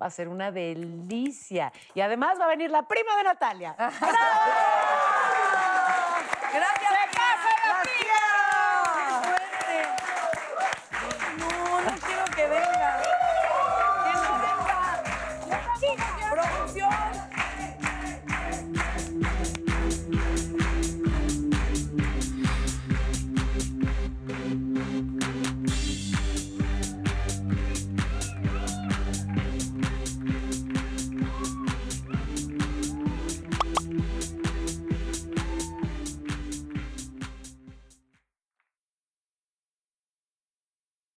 [0.00, 1.72] Va a ser una delicia.
[1.94, 3.76] Y además va a venir la prima de Natalia.
[6.52, 6.91] Gracias,